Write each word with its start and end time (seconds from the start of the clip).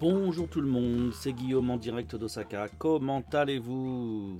Bonjour 0.00 0.48
tout 0.48 0.60
le 0.60 0.68
monde, 0.68 1.10
c'est 1.12 1.32
Guillaume 1.32 1.70
en 1.70 1.76
direct 1.76 2.14
d'Osaka. 2.14 2.68
Comment 2.78 3.24
allez-vous? 3.32 4.38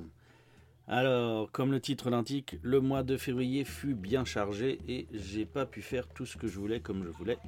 Alors, 0.86 1.50
comme 1.50 1.72
le 1.72 1.80
titre 1.80 2.10
l'indique, 2.10 2.58
le 2.62 2.80
mois 2.80 3.02
de 3.02 3.16
février 3.16 3.64
fut 3.64 3.94
bien 3.94 4.24
chargé 4.24 4.78
et 4.86 5.08
j'ai 5.12 5.46
pas 5.46 5.66
pu 5.66 5.82
faire 5.82 6.06
tout 6.06 6.26
ce 6.26 6.36
que 6.36 6.46
je 6.46 6.60
voulais 6.60 6.78
comme 6.78 7.02
je 7.02 7.08
voulais. 7.08 7.38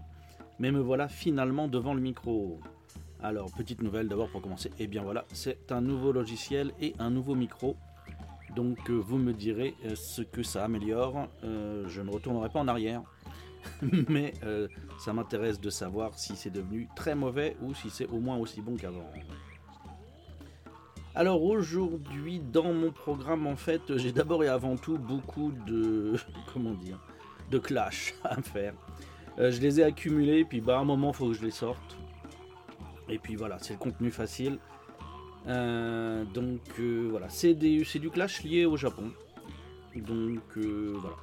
Mais 0.58 0.72
me 0.72 0.80
voilà 0.80 1.06
finalement 1.06 1.68
devant 1.68 1.94
le 1.94 2.00
micro. 2.00 2.58
Alors, 3.22 3.48
petite 3.52 3.80
nouvelle 3.80 4.08
d'abord 4.08 4.28
pour 4.28 4.42
commencer. 4.42 4.72
Eh 4.80 4.88
bien 4.88 5.04
voilà, 5.04 5.24
c'est 5.32 5.70
un 5.70 5.80
nouveau 5.80 6.10
logiciel 6.10 6.72
et 6.80 6.94
un 6.98 7.10
nouveau 7.10 7.36
micro. 7.36 7.76
Donc, 8.56 8.90
euh, 8.90 8.94
vous 8.94 9.18
me 9.18 9.32
direz 9.32 9.76
euh, 9.84 9.94
ce 9.94 10.22
que 10.22 10.42
ça 10.42 10.64
améliore. 10.64 11.28
Euh, 11.44 11.86
je 11.86 12.00
ne 12.02 12.10
retournerai 12.10 12.48
pas 12.48 12.58
en 12.58 12.66
arrière. 12.66 13.02
mais 14.08 14.34
euh, 14.44 14.68
ça 14.98 15.12
m'intéresse 15.12 15.60
de 15.60 15.70
savoir 15.70 16.18
si 16.18 16.36
c'est 16.36 16.50
devenu 16.50 16.88
très 16.96 17.14
mauvais 17.14 17.56
ou 17.62 17.74
si 17.74 17.90
c'est 17.90 18.06
au 18.06 18.18
moins 18.18 18.36
aussi 18.36 18.60
bon 18.60 18.76
qu'avant. 18.76 19.10
Alors 21.14 21.42
aujourd'hui 21.42 22.40
dans 22.40 22.72
mon 22.72 22.92
programme 22.92 23.46
en 23.46 23.56
fait 23.56 23.96
j'ai 23.96 24.12
d'abord 24.12 24.44
et 24.44 24.48
avant 24.48 24.76
tout 24.76 24.96
beaucoup 24.96 25.52
de 25.66 26.14
comment 26.52 26.74
dire 26.74 26.98
de 27.50 27.58
clash 27.58 28.14
à 28.24 28.40
faire. 28.40 28.74
Euh, 29.38 29.50
je 29.50 29.60
les 29.60 29.80
ai 29.80 29.84
accumulés 29.84 30.44
puis 30.44 30.60
bah 30.60 30.76
à 30.76 30.80
un 30.80 30.84
moment 30.84 31.12
faut 31.12 31.28
que 31.28 31.34
je 31.34 31.42
les 31.42 31.50
sorte. 31.50 31.96
Et 33.08 33.18
puis 33.18 33.36
voilà 33.36 33.58
c'est 33.58 33.74
le 33.74 33.78
contenu 33.78 34.10
facile. 34.10 34.58
Euh, 35.46 36.24
donc 36.24 36.60
voilà 36.78 37.28
c'est 37.28 37.54
du 37.54 38.10
clash 38.12 38.42
lié 38.44 38.66
au 38.66 38.76
Japon. 38.76 39.10
Donc 39.96 40.56
voilà. 40.56 41.16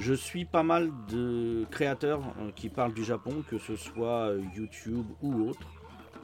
Je 0.00 0.14
suis 0.14 0.46
pas 0.46 0.62
mal 0.62 0.90
de 1.10 1.66
créateurs 1.70 2.22
euh, 2.38 2.50
qui 2.56 2.70
parlent 2.70 2.94
du 2.94 3.04
Japon, 3.04 3.44
que 3.46 3.58
ce 3.58 3.76
soit 3.76 4.30
euh, 4.30 4.40
YouTube 4.56 5.04
ou 5.20 5.50
autre. 5.50 5.66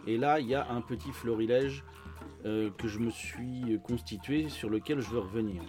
Et 0.07 0.17
là, 0.17 0.41
il 0.41 0.47
y 0.47 0.55
a 0.55 0.67
un 0.71 0.81
petit 0.81 1.13
florilège 1.13 1.85
euh, 2.47 2.71
que 2.79 2.89
je 2.89 2.99
me 2.99 3.11
suis 3.11 3.79
constitué 3.85 4.49
sur 4.49 4.71
lequel 4.71 5.01
je 5.01 5.11
veux 5.11 5.19
revenir. 5.19 5.61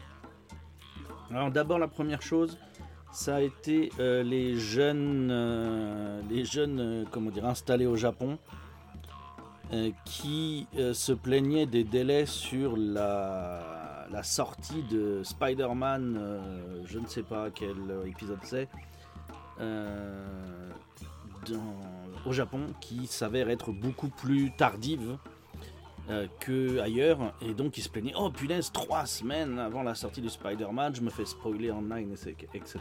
Alors 1.31 1.51
d'abord, 1.51 1.79
la 1.79 1.89
première 1.89 2.21
chose, 2.21 2.57
ça 3.11 3.35
a 3.35 3.41
été 3.41 3.89
les 3.99 4.55
jeunes, 4.55 6.23
les 6.29 6.45
jeunes 6.45 7.05
comment 7.11 7.29
dire, 7.29 7.45
installés 7.45 7.87
au 7.87 7.97
Japon 7.97 8.37
qui 10.05 10.67
se 10.73 11.11
plaignaient 11.11 11.65
des 11.65 11.83
délais 11.83 12.25
sur 12.25 12.77
la 12.77 13.76
la 14.11 14.23
sortie 14.23 14.83
de 14.83 15.21
Spider-Man, 15.23 16.17
euh, 16.17 16.81
je 16.85 16.99
ne 16.99 17.07
sais 17.07 17.23
pas 17.23 17.49
quel 17.49 17.75
épisode 18.05 18.39
c'est, 18.43 18.67
euh, 19.59 20.69
au 22.25 22.31
Japon, 22.31 22.67
qui 22.81 23.07
s'avère 23.07 23.49
être 23.49 23.71
beaucoup 23.71 24.09
plus 24.09 24.51
tardive 24.55 25.17
euh, 26.09 26.27
que 26.39 26.79
ailleurs, 26.79 27.33
et 27.41 27.53
donc 27.53 27.77
il 27.77 27.81
se 27.81 27.89
plaignait, 27.89 28.13
oh 28.17 28.29
punaise, 28.29 28.71
trois 28.71 29.05
semaines 29.05 29.59
avant 29.59 29.83
la 29.83 29.95
sortie 29.95 30.21
du 30.21 30.29
Spider-Man, 30.29 30.95
je 30.95 31.01
me 31.01 31.09
fais 31.09 31.25
spoiler 31.25 31.71
online, 31.71 32.15
etc. 32.53 32.79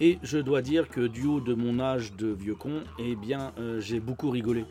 Et 0.00 0.18
je 0.22 0.38
dois 0.38 0.62
dire 0.62 0.88
que 0.88 1.06
du 1.06 1.26
haut 1.26 1.40
de 1.40 1.54
mon 1.54 1.80
âge 1.80 2.12
de 2.14 2.28
vieux 2.28 2.54
con, 2.54 2.82
eh 3.00 3.16
bien, 3.16 3.52
j'ai 3.78 3.98
beaucoup 3.98 4.30
rigolé. 4.30 4.64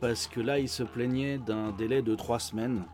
Parce 0.00 0.26
que 0.26 0.40
là, 0.40 0.58
il 0.58 0.70
se 0.70 0.82
plaignait 0.82 1.36
d'un 1.36 1.70
délai 1.72 2.00
de 2.00 2.14
trois 2.14 2.38
semaines 2.38 2.84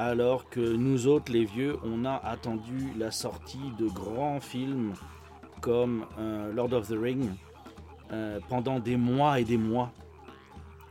alors 0.00 0.48
que 0.48 0.60
nous 0.60 1.08
autres, 1.08 1.30
les 1.30 1.44
vieux, 1.44 1.76
on 1.84 2.06
a 2.06 2.14
attendu 2.14 2.90
la 2.96 3.10
sortie 3.10 3.70
de 3.78 3.86
grands 3.86 4.40
films 4.40 4.94
comme 5.60 6.06
euh, 6.18 6.50
Lord 6.54 6.72
of 6.72 6.88
the 6.88 6.96
Ring 6.98 7.28
euh, 8.10 8.40
pendant 8.48 8.80
des 8.80 8.96
mois 8.96 9.40
et 9.40 9.44
des 9.44 9.58
mois. 9.58 9.92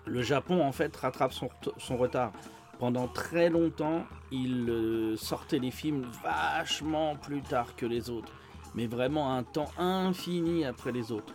Le 0.06 0.22
Japon, 0.22 0.64
en 0.64 0.72
fait, 0.72 0.96
rattrape 0.96 1.34
son, 1.34 1.98
retard. 1.98 2.32
Pendant 2.78 3.08
très 3.08 3.50
longtemps, 3.50 4.04
il 4.32 4.70
euh, 4.70 5.18
sortait 5.18 5.58
les 5.58 5.72
films 5.72 6.06
vachement 6.24 7.16
plus 7.16 7.42
tard 7.42 7.76
que 7.76 7.88
les 7.88 8.12
autres, 8.12 8.32
mais 8.76 8.86
vraiment 8.86 9.34
un 9.34 9.42
temps 9.42 9.72
infini 9.80 10.66
après 10.66 10.92
les 10.92 11.12
autres. 11.12 11.34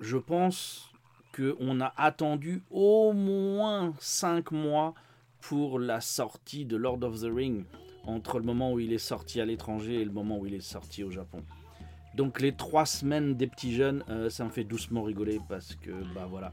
Je 0.00 0.16
pense 0.16 0.92
qu'on 1.36 1.80
a 1.80 1.92
attendu 1.96 2.64
au 2.72 3.12
moins 3.12 3.94
5 4.00 4.50
mois 4.50 4.94
pour 5.48 5.78
la 5.78 6.00
sortie 6.00 6.64
de 6.64 6.76
Lord 6.76 7.02
of 7.02 7.20
the 7.20 7.30
Ring 7.30 7.64
entre 8.06 8.38
le 8.38 8.44
moment 8.44 8.72
où 8.72 8.80
il 8.80 8.92
est 8.94 8.98
sorti 8.98 9.40
à 9.42 9.44
l'étranger 9.44 10.00
et 10.00 10.04
le 10.04 10.10
moment 10.10 10.38
où 10.38 10.46
il 10.46 10.54
est 10.54 10.60
sorti 10.60 11.04
au 11.04 11.10
Japon. 11.10 11.42
Donc 12.14 12.40
les 12.40 12.52
trois 12.52 12.86
semaines 12.86 13.34
des 13.34 13.46
petits 13.46 13.74
jeunes, 13.74 14.04
euh, 14.08 14.30
ça 14.30 14.44
me 14.44 14.50
fait 14.50 14.64
doucement 14.64 15.02
rigoler 15.02 15.40
parce 15.48 15.74
que 15.74 15.90
bah 16.14 16.26
voilà, 16.28 16.50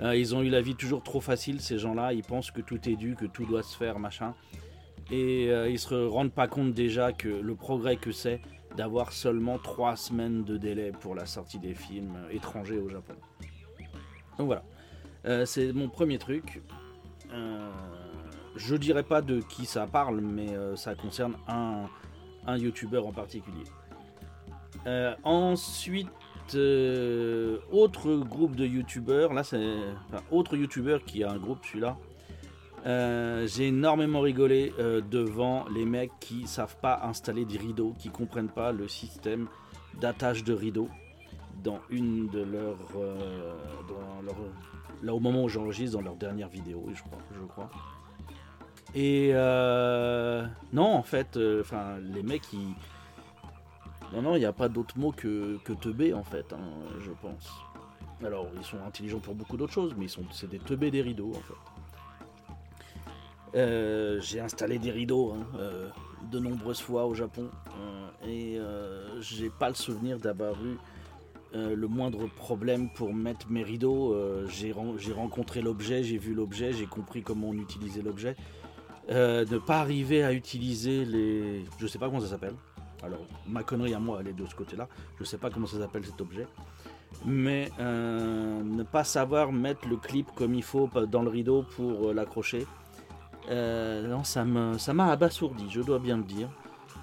euh, 0.00 0.16
ils 0.16 0.34
ont 0.34 0.42
eu 0.42 0.48
la 0.48 0.62
vie 0.62 0.74
toujours 0.74 1.02
trop 1.02 1.20
facile 1.20 1.60
ces 1.60 1.78
gens-là. 1.78 2.14
Ils 2.14 2.22
pensent 2.22 2.50
que 2.50 2.62
tout 2.62 2.88
est 2.88 2.96
dû, 2.96 3.14
que 3.14 3.26
tout 3.26 3.44
doit 3.44 3.62
se 3.62 3.76
faire, 3.76 3.98
machin, 3.98 4.34
et 5.10 5.50
euh, 5.50 5.68
ils 5.68 5.78
se 5.78 5.94
rendent 5.94 6.32
pas 6.32 6.48
compte 6.48 6.72
déjà 6.72 7.12
que 7.12 7.28
le 7.28 7.54
progrès 7.54 7.96
que 7.96 8.10
c'est 8.10 8.40
d'avoir 8.74 9.12
seulement 9.12 9.58
trois 9.58 9.96
semaines 9.96 10.44
de 10.44 10.56
délai 10.56 10.92
pour 10.92 11.14
la 11.14 11.26
sortie 11.26 11.58
des 11.58 11.74
films 11.74 12.16
étrangers 12.30 12.78
au 12.78 12.88
Japon. 12.88 13.14
Donc 14.38 14.46
voilà, 14.46 15.44
c'est 15.46 15.72
mon 15.72 15.88
premier 15.88 16.18
truc. 16.18 16.62
Je 18.56 18.76
dirais 18.76 19.02
pas 19.02 19.20
de 19.20 19.40
qui 19.40 19.66
ça 19.66 19.86
parle, 19.86 20.20
mais 20.20 20.50
euh, 20.50 20.76
ça 20.76 20.94
concerne 20.94 21.34
un, 21.48 21.86
un 22.46 22.56
youtubeur 22.56 23.06
en 23.06 23.12
particulier. 23.12 23.64
Euh, 24.86 25.14
ensuite, 25.24 26.08
euh, 26.54 27.58
autre 27.72 28.16
groupe 28.16 28.54
de 28.54 28.64
youtubeurs, 28.64 29.32
là 29.32 29.42
c'est 29.42 29.76
autre 30.30 30.56
youtubeur 30.56 31.04
qui 31.04 31.24
a 31.24 31.30
un 31.30 31.38
groupe, 31.38 31.64
celui-là. 31.64 31.96
J'ai 33.46 33.68
énormément 33.68 34.20
rigolé 34.20 34.72
devant 35.10 35.64
les 35.74 35.86
mecs 35.86 36.12
qui 36.20 36.46
savent 36.46 36.76
pas 36.76 37.00
installer 37.02 37.46
des 37.46 37.56
rideaux, 37.56 37.94
qui 37.98 38.10
comprennent 38.10 38.50
pas 38.50 38.72
le 38.72 38.88
système 38.88 39.48
d'attache 40.00 40.44
de 40.44 40.52
rideaux 40.52 40.90
dans 41.62 41.80
une 41.88 42.28
de 42.28 42.42
leurs, 42.42 42.76
là 45.02 45.14
au 45.14 45.20
moment 45.20 45.44
où 45.44 45.48
j'enregistre 45.48 45.96
dans 45.96 46.04
leur 46.04 46.16
dernière 46.16 46.48
vidéo, 46.50 46.84
je 46.92 47.00
crois, 47.00 47.22
je 47.32 47.46
crois. 47.46 47.70
Et 48.94 49.30
euh, 49.32 50.46
non, 50.72 50.94
en 50.94 51.02
fait, 51.02 51.36
euh, 51.36 51.60
enfin, 51.62 51.98
les 51.98 52.22
mecs, 52.22 52.52
ils. 52.52 52.74
Non, 54.12 54.22
non, 54.22 54.36
il 54.36 54.38
n'y 54.38 54.44
a 54.44 54.52
pas 54.52 54.68
d'autre 54.68 54.96
mot 54.96 55.10
que, 55.10 55.58
que 55.64 55.72
teubé, 55.72 56.14
en 56.14 56.22
fait, 56.22 56.52
hein, 56.52 56.70
je 57.00 57.10
pense. 57.10 57.50
Alors, 58.24 58.46
ils 58.56 58.64
sont 58.64 58.78
intelligents 58.86 59.18
pour 59.18 59.34
beaucoup 59.34 59.56
d'autres 59.56 59.72
choses, 59.72 59.94
mais 59.98 60.04
ils 60.04 60.10
sont, 60.10 60.22
c'est 60.30 60.48
des 60.48 60.60
teubés 60.60 60.92
des 60.92 61.02
rideaux, 61.02 61.32
en 61.34 61.40
fait. 61.40 61.54
Euh, 63.56 64.20
j'ai 64.20 64.38
installé 64.40 64.78
des 64.78 64.92
rideaux 64.92 65.32
hein, 65.32 65.46
de 66.30 66.38
nombreuses 66.38 66.80
fois 66.80 67.06
au 67.06 67.14
Japon 67.14 67.50
et 68.26 68.58
j'ai 69.20 69.48
pas 69.48 69.68
le 69.68 69.76
souvenir 69.76 70.18
d'avoir 70.18 70.54
eu 70.64 70.76
le 71.52 71.86
moindre 71.86 72.26
problème 72.26 72.88
pour 72.90 73.14
mettre 73.14 73.48
mes 73.50 73.62
rideaux. 73.62 74.16
j'ai 74.48 74.72
rencontré 74.72 75.62
l'objet, 75.62 76.02
j'ai 76.02 76.18
vu 76.18 76.34
l'objet, 76.34 76.72
j'ai 76.72 76.86
compris 76.86 77.22
comment 77.22 77.50
on 77.50 77.54
utilisait 77.54 78.02
l'objet. 78.02 78.34
Euh, 79.10 79.44
ne 79.50 79.58
pas 79.58 79.80
arriver 79.80 80.24
à 80.24 80.32
utiliser 80.32 81.04
les. 81.04 81.64
Je 81.78 81.86
sais 81.86 81.98
pas 81.98 82.06
comment 82.06 82.20
ça 82.20 82.28
s'appelle. 82.28 82.54
Alors, 83.02 83.20
ma 83.46 83.62
connerie 83.62 83.92
à 83.94 83.98
moi, 83.98 84.18
elle 84.20 84.28
est 84.28 84.32
de 84.32 84.46
ce 84.46 84.54
côté-là. 84.54 84.88
Je 85.18 85.24
sais 85.24 85.36
pas 85.36 85.50
comment 85.50 85.66
ça 85.66 85.78
s'appelle 85.78 86.06
cet 86.06 86.20
objet. 86.20 86.46
Mais 87.24 87.70
euh, 87.78 88.62
ne 88.62 88.82
pas 88.82 89.04
savoir 89.04 89.52
mettre 89.52 89.86
le 89.88 89.96
clip 89.96 90.30
comme 90.34 90.54
il 90.54 90.62
faut 90.62 90.88
dans 91.10 91.22
le 91.22 91.28
rideau 91.28 91.64
pour 91.76 92.08
euh, 92.08 92.14
l'accrocher. 92.14 92.66
non, 93.50 94.24
ça 94.24 94.44
m'a 94.44 95.10
abasourdi, 95.10 95.66
je 95.70 95.82
dois 95.82 95.98
bien 95.98 96.16
le 96.16 96.24
dire. 96.24 96.48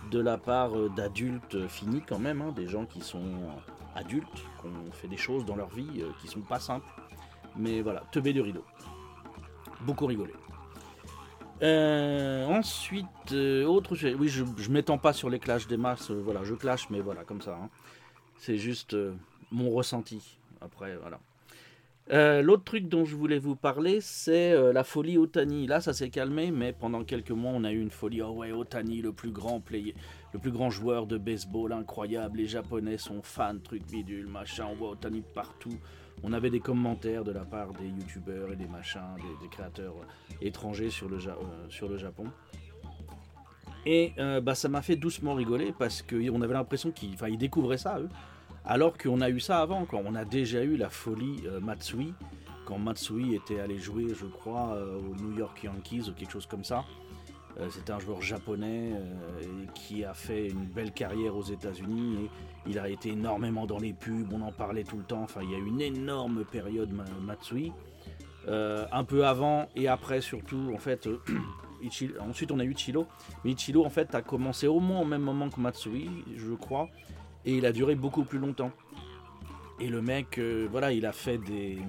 De 0.09 0.19
la 0.19 0.37
part 0.37 0.71
d'adultes 0.95 1.67
finis 1.67 2.01
quand 2.05 2.19
même, 2.19 2.41
hein, 2.41 2.51
des 2.53 2.67
gens 2.67 2.85
qui 2.85 3.01
sont 3.01 3.23
adultes, 3.95 4.43
qui 4.59 4.65
ont 4.65 4.91
fait 4.91 5.07
des 5.07 5.17
choses 5.17 5.45
dans 5.45 5.55
leur 5.55 5.69
vie 5.69 6.03
qui 6.19 6.27
sont 6.27 6.41
pas 6.41 6.59
simples. 6.59 6.87
Mais 7.55 7.81
voilà, 7.81 8.01
teubé 8.11 8.33
du 8.33 8.41
rideau. 8.41 8.65
Beaucoup 9.81 10.07
rigolé. 10.07 10.33
Euh, 11.61 12.45
ensuite, 12.47 13.05
euh, 13.33 13.65
autre 13.65 13.95
oui, 14.15 14.29
je, 14.29 14.43
je 14.57 14.71
m'étends 14.71 14.97
pas 14.97 15.13
sur 15.13 15.29
les 15.29 15.37
clashs 15.37 15.67
des 15.67 15.77
masses, 15.77 16.09
euh, 16.09 16.19
voilà, 16.19 16.43
je 16.43 16.55
clash, 16.55 16.89
mais 16.89 17.01
voilà, 17.01 17.23
comme 17.23 17.41
ça. 17.41 17.59
Hein. 17.61 17.69
C'est 18.37 18.57
juste 18.57 18.97
mon 19.51 19.69
ressenti. 19.69 20.37
Après, 20.61 20.97
voilà. 20.97 21.19
L'autre 22.41 22.63
truc 22.63 22.89
dont 22.89 23.05
je 23.05 23.15
voulais 23.15 23.37
vous 23.37 23.55
parler, 23.55 24.01
c'est 24.01 24.73
la 24.73 24.83
folie 24.83 25.17
Otani. 25.17 25.67
Là, 25.67 25.79
ça 25.79 25.93
s'est 25.93 26.09
calmé, 26.09 26.51
mais 26.51 26.73
pendant 26.73 27.03
quelques 27.03 27.31
mois, 27.31 27.51
on 27.53 27.63
a 27.63 27.71
eu 27.71 27.79
une 27.79 27.91
folie. 27.91 28.21
Oh 28.21 28.31
ouais, 28.31 28.51
Otani, 28.51 29.01
le 29.01 29.13
plus 29.13 29.31
grand 29.31 29.61
le 30.33 30.39
plus 30.39 30.51
grand 30.51 30.71
joueur 30.71 31.05
de 31.05 31.17
baseball, 31.17 31.71
incroyable. 31.71 32.39
Les 32.39 32.47
Japonais 32.47 32.97
sont 32.97 33.21
fans, 33.21 33.59
truc 33.63 33.85
bidule, 33.85 34.27
machin. 34.27 34.67
On 34.71 34.75
voit 34.75 34.89
Otani 34.89 35.23
partout 35.33 35.77
on 36.23 36.33
avait 36.33 36.49
des 36.49 36.59
commentaires 36.59 37.23
de 37.23 37.31
la 37.31 37.45
part 37.45 37.73
des 37.73 37.87
youtubeurs 37.87 38.51
et 38.51 38.55
des 38.55 38.67
machins, 38.67 39.15
des, 39.41 39.47
créateurs 39.47 39.95
étrangers 40.41 40.89
sur 40.89 41.09
le, 41.09 41.17
euh, 41.17 41.69
sur 41.69 41.89
le 41.89 41.97
Japon. 41.97 42.25
Et 43.85 44.13
euh, 44.19 44.41
bah, 44.41 44.53
ça 44.53 44.69
m'a 44.69 44.81
fait 44.81 44.95
doucement 44.95 45.33
rigoler 45.33 45.73
parce 45.77 46.03
qu'on 46.03 46.41
avait 46.41 46.53
l'impression 46.53 46.91
qu'ils 46.91 47.15
ils 47.27 47.37
découvraient 47.37 47.77
ça, 47.77 47.99
eux. 47.99 48.09
Alors 48.63 48.95
qu'on 48.97 49.21
a 49.21 49.29
eu 49.29 49.39
ça 49.39 49.59
avant, 49.59 49.87
on 49.91 50.13
a 50.13 50.23
déjà 50.23 50.63
eu 50.63 50.77
la 50.77 50.91
folie 50.91 51.41
euh, 51.47 51.59
Matsui, 51.59 52.13
quand 52.65 52.77
Matsui 52.77 53.33
était 53.33 53.59
allé 53.59 53.79
jouer, 53.79 54.13
je 54.13 54.27
crois, 54.27 54.77
aux 54.77 55.15
New 55.15 55.35
York 55.35 55.63
Yankees 55.63 56.09
ou 56.09 56.13
quelque 56.13 56.31
chose 56.31 56.45
comme 56.45 56.63
ça. 56.63 56.85
C'était 57.69 57.91
un 57.91 57.99
joueur 57.99 58.21
japonais 58.21 58.93
qui 59.73 60.05
a 60.05 60.13
fait 60.13 60.47
une 60.47 60.65
belle 60.65 60.93
carrière 60.93 61.35
aux 61.35 61.43
États-Unis 61.43 62.29
il 62.67 62.79
a 62.79 62.89
été 62.89 63.09
énormément 63.09 63.65
dans 63.65 63.79
les 63.79 63.93
pubs, 63.93 64.31
on 64.31 64.41
en 64.41 64.51
parlait 64.51 64.83
tout 64.83 64.97
le 64.97 65.03
temps. 65.03 65.23
Enfin, 65.23 65.41
il 65.43 65.51
y 65.51 65.55
a 65.55 65.57
une 65.57 65.81
énorme 65.81 66.45
période 66.45 66.91
Matsui. 67.21 67.71
un 68.47 69.03
peu 69.03 69.25
avant 69.25 69.67
et 69.75 69.87
après 69.87 70.21
surtout, 70.21 70.71
en 70.73 70.77
fait, 70.77 71.07
ensuite 72.19 72.51
on 72.51 72.59
a 72.59 72.63
eu 72.63 72.73
Ichiro. 72.73 73.07
Mais 73.43 73.51
Ichiro 73.51 73.85
en 73.85 73.89
fait 73.89 74.13
a 74.15 74.21
commencé 74.21 74.67
au 74.67 74.79
moins 74.79 75.01
au 75.01 75.05
même 75.05 75.21
moment 75.21 75.49
que 75.49 75.59
Matsui, 75.59 76.09
je 76.35 76.53
crois, 76.53 76.89
et 77.45 77.55
il 77.55 77.65
a 77.65 77.71
duré 77.71 77.95
beaucoup 77.95 78.23
plus 78.23 78.39
longtemps. 78.39 78.71
Et 79.79 79.89
le 79.89 80.01
mec, 80.01 80.37
euh, 80.37 80.67
voilà, 80.69 80.91
il 80.91 81.05
a 81.05 81.11
fait 81.11 81.39
des, 81.39 81.79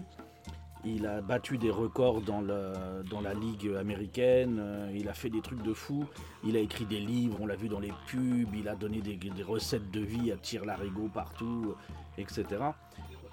il 0.84 1.06
a 1.06 1.20
battu 1.20 1.58
des 1.58 1.70
records 1.70 2.23
dans, 2.23 2.43
dans 2.43 3.20
la 3.20 3.34
ligue 3.34 3.70
américaine, 3.79 4.58
euh, 4.61 4.93
il 4.94 5.08
a 5.08 5.14
fait 5.14 5.31
des 5.31 5.40
trucs 5.40 5.62
de 5.62 5.73
fou, 5.73 6.05
il 6.44 6.56
a 6.56 6.61
écrit 6.61 6.84
des 6.84 6.99
livres, 6.99 7.38
on 7.40 7.46
l'a 7.46 7.55
vu 7.55 7.69
dans 7.69 7.81
les 7.81 7.93
pubs, 8.06 8.55
il 8.55 8.69
a 8.69 8.75
donné 8.75 9.00
des, 9.00 9.19
recettes 9.43 9.90
de 9.90 10.00
vie 10.00 10.32
à 10.32 10.37
tir 10.37 10.64
larigot 10.64 11.08
partout, 11.12 11.75
etc. 12.19 12.44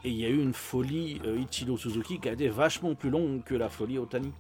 Et 0.04 0.10
il 0.10 0.18
y 0.18 0.26
a 0.26 0.30
eu 0.30 0.42
une 0.42 0.54
folie 0.54 1.22
euh, 1.26 1.40
Ichiro 1.40 1.78
Suzuki 1.78 2.20
qui 2.20 2.30
a 2.30 2.34
été 2.34 2.48
vachement 2.48 2.96
plus 2.96 3.10
longue 3.10 3.44
que 3.44 3.56
la 3.56 3.70
folie 3.70 3.98
Otani. 3.98 4.32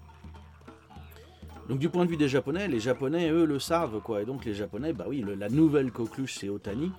Donc 1.67 1.79
du 1.79 1.89
point 1.89 2.05
de 2.05 2.09
vue 2.09 2.17
des 2.17 2.29
Japonais, 2.29 2.67
les 2.67 2.79
Japonais, 2.79 3.29
eux, 3.29 3.45
le 3.45 3.59
savent, 3.59 4.01
quoi. 4.01 4.21
Et 4.21 4.25
donc 4.25 4.45
les 4.45 4.53
Japonais, 4.53 4.93
bah 4.93 5.05
oui, 5.07 5.23
la 5.37 5.49
nouvelle 5.49 5.91
coqueluche, 5.91 6.35
c'est 6.39 6.49
Otani. 6.49 6.91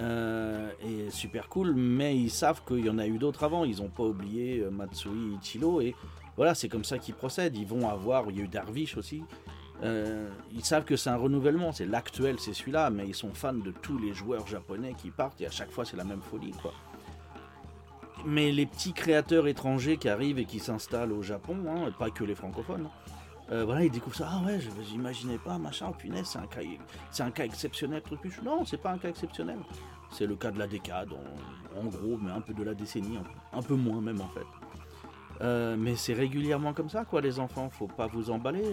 Euh, 0.00 0.70
et 0.80 1.10
super 1.10 1.48
cool, 1.48 1.74
mais 1.74 2.16
ils 2.16 2.30
savent 2.30 2.62
qu'il 2.66 2.84
y 2.84 2.90
en 2.90 2.98
a 2.98 3.06
eu 3.06 3.18
d'autres 3.18 3.44
avant. 3.44 3.64
Ils 3.64 3.78
n'ont 3.78 3.88
pas 3.88 4.04
oublié 4.04 4.60
euh, 4.60 4.70
Matsui 4.70 5.36
Ichiro. 5.42 5.80
Et 5.80 5.94
voilà, 6.36 6.54
c'est 6.54 6.68
comme 6.68 6.84
ça 6.84 6.98
qu'ils 6.98 7.14
procèdent. 7.14 7.56
Ils 7.56 7.66
vont 7.66 7.88
avoir, 7.88 8.30
il 8.30 8.36
y 8.36 8.40
a 8.40 8.44
eu 8.44 8.48
Darvish 8.48 8.96
aussi. 8.96 9.22
Euh, 9.82 10.28
ils 10.52 10.64
savent 10.64 10.84
que 10.84 10.96
c'est 10.96 11.10
un 11.10 11.16
renouvellement, 11.16 11.72
c'est 11.72 11.86
l'actuel, 11.86 12.36
c'est 12.40 12.52
celui-là, 12.52 12.90
mais 12.90 13.06
ils 13.06 13.14
sont 13.14 13.32
fans 13.32 13.52
de 13.52 13.70
tous 13.70 13.96
les 13.98 14.12
joueurs 14.12 14.46
japonais 14.46 14.94
qui 15.00 15.10
partent 15.10 15.40
et 15.40 15.46
à 15.46 15.50
chaque 15.50 15.70
fois 15.70 15.84
c'est 15.84 15.96
la 15.96 16.02
même 16.02 16.20
folie, 16.20 16.50
quoi. 16.50 16.72
Mais 18.26 18.50
les 18.50 18.66
petits 18.66 18.92
créateurs 18.92 19.46
étrangers 19.46 19.96
qui 19.96 20.08
arrivent 20.08 20.40
et 20.40 20.46
qui 20.46 20.58
s'installent 20.58 21.12
au 21.12 21.22
Japon, 21.22 21.58
hein, 21.68 21.92
pas 21.96 22.10
que 22.10 22.24
les 22.24 22.34
francophones, 22.34 22.86
hein, 22.86 23.12
euh, 23.50 23.64
voilà, 23.64 23.84
il 23.84 23.90
découvre 23.90 24.16
ça. 24.16 24.28
Ah 24.30 24.44
ouais, 24.44 24.60
je 24.60 24.70
n'imaginais 24.92 25.38
pas, 25.38 25.58
machin, 25.58 25.90
punaise, 25.92 26.26
c'est 26.26 26.38
un 26.38 26.46
cas, 26.46 26.60
c'est 27.10 27.22
un 27.22 27.30
cas 27.30 27.44
exceptionnel, 27.44 28.02
truc 28.02 28.20
Non, 28.42 28.64
c'est 28.64 28.76
pas 28.76 28.92
un 28.92 28.98
cas 28.98 29.08
exceptionnel. 29.08 29.58
C'est 30.10 30.26
le 30.26 30.36
cas 30.36 30.50
de 30.50 30.58
la 30.58 30.66
décade, 30.66 31.10
en, 31.76 31.84
gros, 31.86 32.18
mais 32.18 32.30
un 32.30 32.40
peu 32.40 32.52
de 32.52 32.62
la 32.62 32.74
décennie, 32.74 33.18
un, 33.52 33.62
peu 33.62 33.74
moins 33.74 34.00
même 34.00 34.20
en 34.20 34.28
fait. 34.28 34.46
Euh, 35.40 35.76
mais 35.78 35.96
c'est 35.96 36.14
régulièrement 36.14 36.72
comme 36.74 36.88
ça, 36.88 37.04
quoi, 37.04 37.20
les 37.20 37.38
enfants. 37.38 37.70
Faut 37.70 37.86
pas 37.86 38.06
vous 38.06 38.30
emballer. 38.30 38.64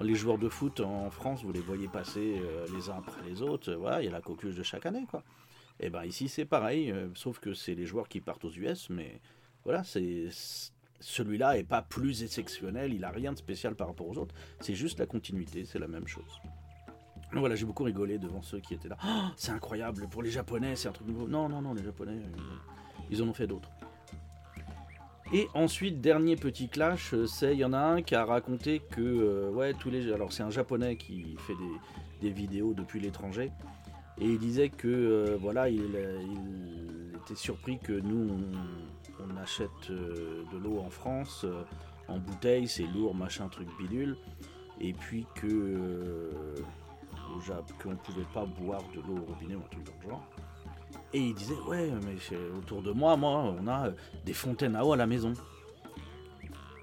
Les 0.00 0.14
joueurs 0.14 0.38
de 0.38 0.48
foot 0.48 0.80
en 0.80 1.10
France, 1.10 1.42
vous 1.42 1.52
les 1.52 1.60
voyez 1.60 1.88
passer 1.88 2.36
euh, 2.40 2.66
les 2.72 2.88
uns 2.88 2.98
après 2.98 3.20
les 3.28 3.42
autres. 3.42 3.72
Voilà, 3.72 4.00
il 4.00 4.04
y 4.04 4.08
a 4.08 4.12
la 4.12 4.20
coqueluche 4.20 4.54
de 4.54 4.62
chaque 4.62 4.86
année, 4.86 5.06
quoi. 5.10 5.22
Et 5.80 5.86
eh 5.86 5.90
ben 5.90 6.04
ici 6.04 6.28
c'est 6.28 6.44
pareil, 6.44 6.92
sauf 7.14 7.38
que 7.38 7.54
c'est 7.54 7.76
les 7.76 7.86
joueurs 7.86 8.08
qui 8.08 8.20
partent 8.20 8.44
aux 8.44 8.50
US, 8.50 8.90
mais 8.90 9.20
voilà, 9.62 9.84
c'est 9.84 10.26
celui-là 11.00 11.58
est 11.58 11.64
pas 11.64 11.82
plus 11.82 12.22
exceptionnel, 12.22 12.92
il 12.92 13.04
a 13.04 13.10
rien 13.10 13.32
de 13.32 13.38
spécial 13.38 13.74
par 13.74 13.88
rapport 13.88 14.08
aux 14.08 14.18
autres, 14.18 14.34
c'est 14.60 14.74
juste 14.74 14.98
la 14.98 15.06
continuité, 15.06 15.64
c'est 15.64 15.78
la 15.78 15.88
même 15.88 16.06
chose. 16.06 16.40
Donc 17.32 17.40
voilà, 17.40 17.56
j'ai 17.56 17.66
beaucoup 17.66 17.84
rigolé 17.84 18.18
devant 18.18 18.42
ceux 18.42 18.60
qui 18.60 18.74
étaient 18.74 18.88
là. 18.88 18.96
Oh, 19.04 19.28
c'est 19.36 19.52
incroyable, 19.52 20.08
pour 20.08 20.22
les 20.22 20.30
Japonais, 20.30 20.76
c'est 20.76 20.88
un 20.88 20.92
truc 20.92 21.08
nouveau. 21.08 21.28
Non, 21.28 21.48
non, 21.48 21.60
non, 21.60 21.74
les 21.74 21.84
Japonais, 21.84 22.16
ils, 23.10 23.22
en 23.22 23.28
ont 23.28 23.34
fait 23.34 23.46
d'autres. 23.46 23.70
Et 25.32 25.46
ensuite, 25.52 26.00
dernier 26.00 26.36
petit 26.36 26.68
clash, 26.68 27.12
euh, 27.12 27.26
c'est 27.26 27.52
il 27.52 27.58
y 27.58 27.64
en 27.64 27.74
a 27.74 27.78
un 27.78 28.00
qui 28.00 28.14
a 28.14 28.24
raconté 28.24 28.80
que 28.90 29.02
euh, 29.02 29.50
ouais 29.50 29.74
tous 29.74 29.90
les 29.90 30.10
alors 30.10 30.32
c'est 30.32 30.42
un 30.42 30.48
japonais 30.48 30.96
qui 30.96 31.36
fait 31.46 31.52
des, 32.22 32.30
vidéos 32.30 32.72
depuis 32.72 32.98
l'étranger 32.98 33.52
et 34.18 34.24
il 34.24 34.38
disait 34.38 34.70
que 34.70 34.88
euh, 34.88 35.36
voilà 35.38 35.68
il, 35.68 35.82
était 37.22 37.34
surpris 37.34 37.78
que 37.78 37.92
nous 37.92 38.30
on 39.20 39.36
achète 39.36 39.90
euh, 39.90 40.44
de 40.52 40.58
l'eau 40.58 40.80
en 40.80 40.90
France 40.90 41.42
euh, 41.44 41.62
en 42.08 42.18
bouteille, 42.18 42.68
c'est 42.68 42.86
lourd, 42.86 43.14
machin, 43.14 43.48
truc 43.48 43.68
bidule, 43.78 44.16
et 44.80 44.92
puis 44.92 45.26
que 45.34 45.46
euh, 45.46 46.30
qu'on 47.82 47.90
ne 47.90 47.96
pouvait 47.96 48.26
pas 48.32 48.46
boire 48.46 48.82
de 48.94 49.00
l'eau 49.00 49.22
au 49.22 49.26
robinet 49.26 49.54
ou 49.54 49.58
un 49.58 49.68
truc 49.70 49.84
dans 49.84 49.92
le 50.02 50.10
genre. 50.10 50.24
Et 51.12 51.20
il 51.20 51.34
disait 51.34 51.58
ouais 51.66 51.90
mais 52.04 52.16
autour 52.56 52.82
de 52.82 52.92
moi, 52.92 53.16
moi, 53.16 53.54
on 53.60 53.66
a 53.68 53.90
des 54.24 54.32
fontaines 54.32 54.76
à 54.76 54.84
eau 54.84 54.92
à 54.92 54.96
la 54.96 55.06
maison. 55.06 55.34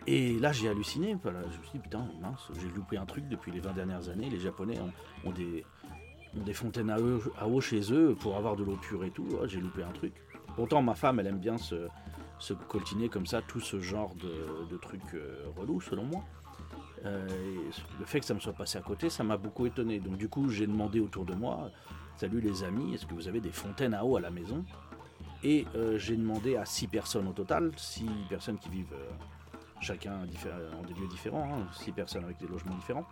Et 0.08 0.38
là 0.40 0.52
j'ai 0.52 0.70
halluciné, 0.70 1.18
je 1.24 1.30
me 1.30 1.44
suis 1.64 1.72
dit 1.74 1.80
putain 1.80 2.08
mince, 2.22 2.52
j'ai 2.62 2.68
loupé 2.68 2.98
un 2.98 3.06
truc 3.06 3.28
depuis 3.28 3.52
les 3.52 3.60
20 3.60 3.74
dernières 3.74 4.08
années, 4.10 4.30
les 4.30 4.40
Japonais 4.40 4.78
ont, 5.26 5.31
des, 5.31 6.54
fontaines 6.54 6.92
à 6.92 7.00
eau, 7.00 7.20
à 7.40 7.48
eau, 7.48 7.60
chez 7.60 7.92
eux 7.92 8.16
pour 8.20 8.38
avoir 8.38 8.56
de 8.56 8.64
l'eau 8.64 8.78
pure 8.80 9.04
et 9.04 9.10
tout, 9.10 9.28
j'ai 9.48 9.60
loupé 9.60 9.81
un 9.81 9.92
truc. 9.92 10.14
Pourtant 10.56 10.84
ma 10.84 10.94
femme 10.94 11.20
elle 11.20 11.28
aime 11.28 11.40
bien 11.40 11.58
se, 11.58 11.88
se 12.40 12.54
coltiner 12.54 13.10
comme 13.10 13.26
ça 13.26 13.42
tout 13.42 13.60
ce 13.60 13.80
genre 13.80 14.14
de, 14.16 14.78
trucs 14.78 15.14
euh, 15.14 15.46
relous 15.58 15.82
selon 15.82 16.04
moi. 16.04 16.24
Euh, 17.06 17.28
le 18.00 18.06
fait 18.06 18.20
que 18.20 18.26
ça 18.26 18.34
me 18.34 18.40
soit 18.40 18.54
passé 18.54 18.78
à 18.78 18.82
côté, 18.82 19.10
ça 19.10 19.24
m'a 19.24 19.38
beaucoup 19.38 19.66
étonné. 19.66 20.00
Donc 20.00 20.18
du 20.18 20.28
coup, 20.28 20.50
j'ai 20.50 20.68
demandé 20.68 21.00
autour 21.00 21.26
de 21.26 21.34
moi, 21.34 21.70
salut 22.18 22.42
les 22.42 22.64
amis, 22.64 22.94
est-ce 22.94 23.06
que 23.06 23.14
vous 23.14 23.28
avez 23.28 23.40
des 23.40 23.52
fontaines 23.52 23.94
à 23.94 24.04
eau 24.04 24.18
à 24.18 24.22
la 24.22 24.32
maison? 24.32 24.66
Et 25.44 25.66
euh, 25.76 25.98
j'ai 25.98 26.16
demandé 26.16 26.56
à 26.56 26.66
6 26.66 26.88
personnes 26.88 27.28
au 27.28 27.34
total, 27.34 27.72
6 27.76 28.06
personnes 28.30 28.58
qui 28.58 28.70
vivent 28.70 28.96
chacun 29.81 30.14
en 30.22 30.88
des 30.88 30.94
lieux 31.00 31.08
différents, 31.08 31.48
6 31.74 31.90
hein, 31.90 31.94
personnes 31.96 32.24
avec 32.24 32.40
des 32.40 32.48
logements 32.48 32.76
différents. 32.76 33.06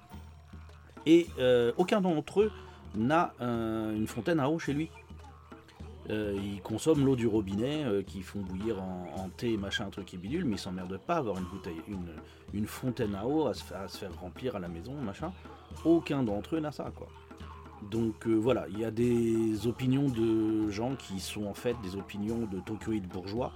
Et 1.06 1.28
aucun 1.78 2.00
d'entre 2.00 2.42
eux 2.42 2.52
n'a 2.96 3.34
une 3.40 4.08
fontaine 4.08 4.40
à 4.40 4.50
eau 4.50 4.58
chez 4.58 4.74
lui. 4.74 4.90
Euh, 6.10 6.38
ils 6.44 6.62
consomment 6.62 7.06
l'eau 7.06 7.16
du 7.16 7.28
robinet 7.28 7.86
euh, 7.86 8.04
qui 8.04 8.22
font 8.22 8.40
bouillir 8.40 8.82
en, 8.82 9.30
thé, 9.38 9.56
machin, 9.56 9.90
truc 9.90 10.14
et 10.14 10.18
bidule, 10.18 10.44
mais 10.44 10.56
ils 10.56 10.60
s'emmerdent 10.60 11.00
pas 11.00 11.16
à 11.16 11.18
avoir 11.20 11.38
une 11.38 11.46
bouteille, 11.46 11.82
une, 12.54 12.68
fontaine 12.68 13.16
à 13.16 13.26
eau 13.26 13.48
à 13.48 13.54
se, 13.54 13.64
faire, 13.64 13.88
remplir 14.20 14.56
à 14.56 14.60
la 14.60 14.68
maison, 14.68 14.94
machin. 14.94 15.32
Aucun 15.86 16.24
d'entre 16.24 16.58
eux 16.58 16.60
n'a 16.60 16.72
ça, 16.72 16.92
quoi. 16.96 17.08
Donc 17.90 18.28
euh, 18.28 18.34
voilà, 18.34 18.66
il 18.70 18.80
y 18.80 18.86
a 18.86 18.92
des 18.92 19.68
opinions 19.68 20.08
de 20.08 20.70
gens 20.70 20.96
qui 20.96 21.20
sont 21.20 21.46
en 21.46 21.54
fait 21.54 21.76
des 21.84 21.96
opinions 21.96 22.48
de 22.52 22.60
tokyoïdes 22.60 23.08
bourgeois, 23.08 23.52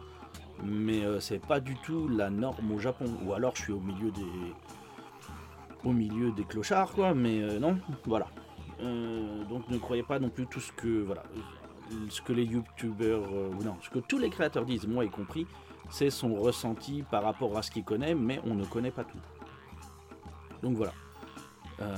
mais 0.63 1.01
c'est 1.19 1.39
pas 1.45 1.59
du 1.59 1.75
tout 1.75 2.07
la 2.07 2.29
norme 2.29 2.71
au 2.71 2.79
Japon. 2.79 3.05
Ou 3.25 3.33
alors 3.33 3.55
je 3.55 3.63
suis 3.63 3.73
au 3.73 3.79
milieu 3.79 4.11
des 4.11 4.25
au 5.85 5.93
milieu 5.93 6.31
des 6.31 6.43
clochards, 6.43 6.91
quoi. 6.93 7.13
Mais 7.13 7.59
non, 7.59 7.77
voilà. 8.05 8.27
donc 8.79 9.69
ne 9.69 9.77
croyez 9.77 10.03
pas 10.03 10.19
non 10.19 10.29
plus 10.29 10.47
tout 10.47 10.59
ce 10.59 10.73
que 10.73 11.03
voilà 11.03 11.23
ce 12.09 12.21
que 12.21 12.33
les 12.33 12.45
youtubeurs, 12.45 13.23
euh, 13.33 13.51
non, 13.63 13.77
ce 13.81 13.89
que 13.89 13.99
tous 13.99 14.17
les 14.17 14.29
créateurs 14.29 14.65
disent, 14.65 14.87
moi 14.87 15.05
y 15.05 15.09
compris, 15.09 15.45
c'est 15.89 16.09
son 16.09 16.35
ressenti 16.35 17.03
par 17.09 17.23
rapport 17.23 17.57
à 17.57 17.61
ce 17.61 17.71
qu'il 17.71 17.83
connaît, 17.83 18.15
mais 18.15 18.39
on 18.45 18.55
ne 18.55 18.65
connaît 18.65 18.91
pas 18.91 19.03
tout. 19.03 19.19
Donc 20.61 20.75
voilà. 20.75 20.93
Euh, 21.81 21.95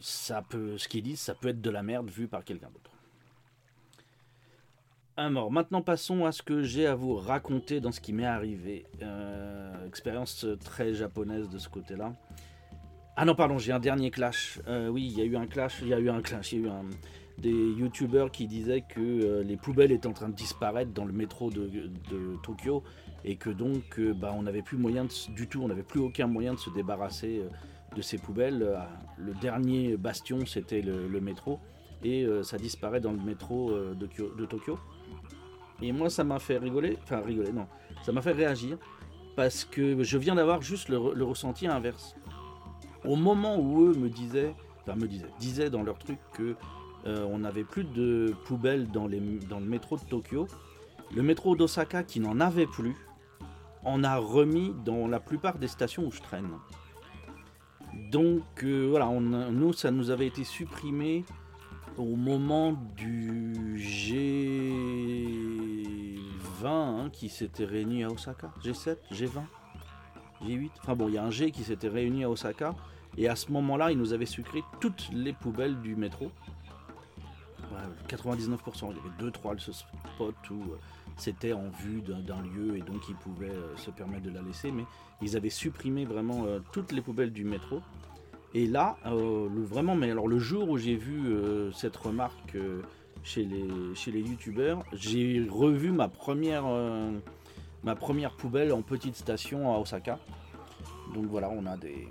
ça 0.00 0.42
peut, 0.42 0.76
ce 0.78 0.88
qu'ils 0.88 1.02
disent, 1.02 1.20
ça 1.20 1.34
peut 1.34 1.48
être 1.48 1.60
de 1.60 1.70
la 1.70 1.82
merde 1.82 2.10
vu 2.10 2.26
par 2.26 2.44
quelqu'un 2.44 2.68
d'autre. 2.68 2.90
Alors, 5.16 5.52
maintenant 5.52 5.82
passons 5.82 6.24
à 6.24 6.32
ce 6.32 6.42
que 6.42 6.62
j'ai 6.62 6.86
à 6.86 6.94
vous 6.94 7.14
raconter 7.16 7.80
dans 7.80 7.92
ce 7.92 8.00
qui 8.00 8.12
m'est 8.12 8.24
arrivé. 8.26 8.86
Euh, 9.02 9.86
expérience 9.86 10.46
très 10.64 10.94
japonaise 10.94 11.48
de 11.48 11.58
ce 11.58 11.68
côté-là. 11.68 12.14
Ah 13.14 13.26
non, 13.26 13.34
pardon, 13.34 13.58
j'ai 13.58 13.72
un 13.72 13.78
dernier 13.78 14.10
clash. 14.10 14.58
oui, 14.90 15.06
il 15.06 15.18
y 15.18 15.20
a 15.20 15.24
eu 15.24 15.36
un 15.36 15.46
clash, 15.46 15.80
il 15.82 15.88
y 15.88 15.94
a 15.94 15.98
eu 15.98 16.08
un 16.08 16.22
clash, 16.22 16.52
il 16.52 16.62
y 16.62 16.64
a 16.64 16.68
eu 16.68 16.70
un, 16.70 16.86
des 17.38 17.72
youtubeurs 17.72 18.30
qui 18.30 18.46
disaient 18.46 18.82
que 18.82 19.00
euh, 19.00 19.42
les 19.42 19.56
poubelles 19.56 19.92
étaient 19.92 20.06
en 20.06 20.12
train 20.12 20.28
de 20.28 20.34
disparaître 20.34 20.92
dans 20.92 21.04
le 21.04 21.12
métro 21.12 21.50
de, 21.50 21.90
Tokyo 22.42 22.82
et 23.24 23.36
que 23.36 23.50
donc 23.50 23.98
euh, 23.98 24.12
bah, 24.12 24.32
on 24.36 24.42
n'avait 24.42 24.62
plus 24.62 24.76
moyen 24.76 25.06
du 25.30 25.48
tout, 25.48 25.62
on 25.62 25.68
n'avait 25.68 25.82
plus 25.82 26.00
aucun 26.00 26.26
moyen 26.26 26.54
de 26.54 26.58
se 26.58 26.70
débarrasser 26.70 27.40
euh, 27.40 27.96
de 27.96 28.02
ces 28.02 28.18
poubelles. 28.18 28.78
le 29.18 29.34
dernier 29.34 29.96
bastion 29.96 30.46
c'était 30.46 30.80
le, 30.80 31.20
métro 31.20 31.60
et 32.02 32.26
ça 32.42 32.56
disparaît 32.56 33.00
dans 33.00 33.12
le 33.12 33.20
métro 33.20 33.70
de, 33.70 34.46
Tokyo. 34.46 34.78
Et 35.82 35.92
moi 35.92 36.08
ça 36.08 36.24
m'a 36.24 36.38
fait 36.38 36.56
rigoler, 36.56 36.96
enfin 37.02 37.20
rigoler 37.20 37.52
non, 37.52 37.66
ça 38.02 38.12
m'a 38.12 38.22
fait 38.22 38.32
réagir 38.32 38.78
parce 39.36 39.66
que 39.66 40.02
je 40.02 40.16
viens 40.16 40.34
d'avoir 40.34 40.62
juste 40.62 40.88
le, 40.88 41.12
le 41.14 41.24
ressenti 41.24 41.66
inverse. 41.66 42.16
Au 43.04 43.16
moment 43.16 43.58
où 43.58 43.82
eux 43.82 43.94
me 43.94 44.08
disaient, 44.08 44.54
enfin 44.80 44.96
me 44.96 45.06
disaient, 45.06 45.30
disaient 45.38 45.70
dans 45.70 45.82
leur 45.82 45.98
truc 45.98 46.18
que 46.32 46.56
euh, 47.06 47.26
on 47.30 47.38
n'avait 47.38 47.64
plus 47.64 47.84
de 47.84 48.34
poubelles 48.44 48.88
dans, 48.88 49.06
le 49.06 49.20
métro 49.60 49.96
de 49.96 50.04
Tokyo. 50.04 50.46
Le 51.14 51.22
métro 51.22 51.56
d'Osaka, 51.56 52.04
qui 52.04 52.20
n'en 52.20 52.40
avait 52.40 52.66
plus, 52.66 52.94
en 53.84 54.04
a 54.04 54.16
remis 54.16 54.74
dans 54.84 55.08
la 55.08 55.20
plupart 55.20 55.58
des 55.58 55.68
stations 55.68 56.06
où 56.06 56.10
je 56.10 56.20
traîne. 56.20 56.48
Donc 58.10 58.64
euh, 58.64 58.86
voilà, 58.88 59.10
nous, 59.10 59.72
ça 59.72 59.90
nous 59.90 60.10
avait 60.10 60.26
été 60.26 60.44
supprimé 60.44 61.24
au 61.98 62.16
moment 62.16 62.72
du 62.96 63.52
G20, 63.76 65.42
G20 66.62 66.66
hein, 66.66 67.10
qui 67.12 67.28
s'était 67.28 67.64
réuni 67.64 68.04
à 68.04 68.08
Osaka. 68.08 68.50
G7, 68.62 68.96
G20, 69.12 69.42
G8. 70.44 70.70
Enfin 70.80 70.94
bon, 70.94 71.08
il 71.08 71.14
y 71.14 71.18
a 71.18 71.24
un 71.24 71.30
G 71.30 71.50
qui 71.50 71.64
s'était 71.64 71.88
réuni 71.88 72.24
à 72.24 72.30
Osaka. 72.30 72.74
Et 73.18 73.28
à 73.28 73.36
ce 73.36 73.52
moment-là, 73.52 73.90
il 73.92 73.98
nous 73.98 74.14
avait 74.14 74.26
sucré 74.26 74.62
toutes 74.80 75.10
les 75.12 75.32
poubelles 75.32 75.78
du 75.80 75.96
métro. 75.96 76.30
99%, 78.08 78.90
il 78.90 78.96
y 78.96 79.00
avait 79.00 79.30
2-3 79.30 79.58
spots 79.58 80.32
où 80.50 80.54
euh, 80.54 80.78
c'était 81.16 81.52
en 81.52 81.68
vue 81.68 82.02
d'un 82.02 82.42
lieu 82.42 82.76
et 82.76 82.80
donc 82.80 83.08
ils 83.08 83.14
pouvaient 83.14 83.50
euh, 83.50 83.76
se 83.76 83.90
permettre 83.90 84.22
de 84.22 84.30
la 84.30 84.42
laisser, 84.42 84.70
mais 84.70 84.84
ils 85.20 85.36
avaient 85.36 85.50
supprimé 85.50 86.04
vraiment 86.04 86.44
euh, 86.46 86.60
toutes 86.72 86.92
les 86.92 87.00
poubelles 87.00 87.32
du 87.32 87.44
métro. 87.44 87.80
Et 88.54 88.66
là, 88.66 88.98
vraiment, 89.04 89.96
mais 89.96 90.10
alors 90.10 90.28
le 90.28 90.38
jour 90.38 90.68
où 90.68 90.76
j'ai 90.76 90.94
vu 90.94 91.34
cette 91.72 91.96
remarque 91.96 92.54
chez 93.22 93.46
les, 93.46 93.94
chez 93.94 94.10
les 94.10 94.20
youtubeurs, 94.20 94.84
j'ai 94.92 95.46
revu 95.50 95.90
ma 95.90 96.08
première, 96.08 96.64
ma 97.82 97.94
première 97.94 98.32
poubelle 98.32 98.74
en 98.74 98.82
petite 98.82 99.16
station 99.16 99.74
à 99.74 99.78
Osaka. 99.78 100.18
Donc 101.14 101.24
voilà, 101.30 101.48
on 101.48 101.64
a 101.64 101.78
des 101.78 102.06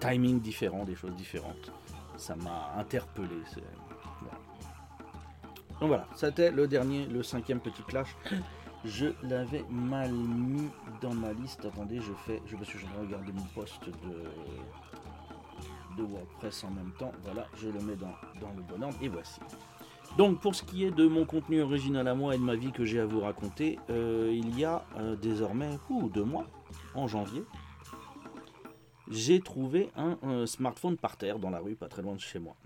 timings 0.00 0.40
différents, 0.40 0.84
des 0.86 0.94
choses 0.94 1.14
différentes. 1.14 1.70
Ça 2.16 2.36
m'a 2.36 2.72
interpellé. 2.78 3.36
Donc 5.80 5.88
voilà, 5.88 6.06
c'était 6.14 6.50
le 6.50 6.66
dernier, 6.66 7.06
le 7.06 7.22
cinquième 7.22 7.60
petit 7.60 7.82
clash. 7.82 8.16
Je 8.84 9.06
l'avais 9.22 9.64
mal 9.68 10.12
mis 10.12 10.68
dans 11.00 11.12
ma 11.12 11.32
liste. 11.32 11.64
Attendez, 11.64 12.00
je 12.00 12.12
fais. 12.24 12.40
Je, 12.46 12.56
parce 12.56 12.70
que 12.70 12.78
je 12.78 12.86
regarder 13.00 13.32
mon 13.32 13.44
poste 13.54 13.84
de, 13.84 14.30
de 15.96 16.02
WordPress 16.02 16.64
en 16.64 16.70
même 16.70 16.92
temps. 16.98 17.12
Voilà, 17.24 17.46
je 17.56 17.68
le 17.68 17.80
mets 17.80 17.96
dans, 17.96 18.14
le 18.56 18.62
bon 18.62 18.82
ordre. 18.82 18.96
Et 19.02 19.08
voici. 19.08 19.40
Donc 20.16 20.40
pour 20.40 20.54
ce 20.54 20.62
qui 20.62 20.84
est 20.84 20.90
de 20.90 21.06
mon 21.06 21.26
contenu 21.26 21.60
original 21.60 22.06
à 22.08 22.14
moi 22.14 22.34
et 22.34 22.38
de 22.38 22.42
ma 22.42 22.54
vie 22.54 22.72
que 22.72 22.84
j'ai 22.84 23.00
à 23.00 23.06
vous 23.06 23.20
raconter, 23.20 23.78
euh, 23.90 24.30
il 24.32 24.58
y 24.58 24.64
a 24.64 24.84
euh, 24.98 25.16
désormais 25.16 25.78
ou 25.90 26.08
deux 26.08 26.24
mois, 26.24 26.46
en 26.94 27.06
janvier, 27.06 27.44
j'ai 29.08 29.40
trouvé 29.40 29.90
un, 29.96 30.46
smartphone 30.46 30.96
par 30.96 31.16
terre 31.16 31.38
dans 31.38 31.50
la 31.50 31.58
rue, 31.58 31.76
pas 31.76 31.88
très 31.88 32.02
loin 32.02 32.14
de 32.14 32.20
chez 32.20 32.38
moi. 32.38 32.56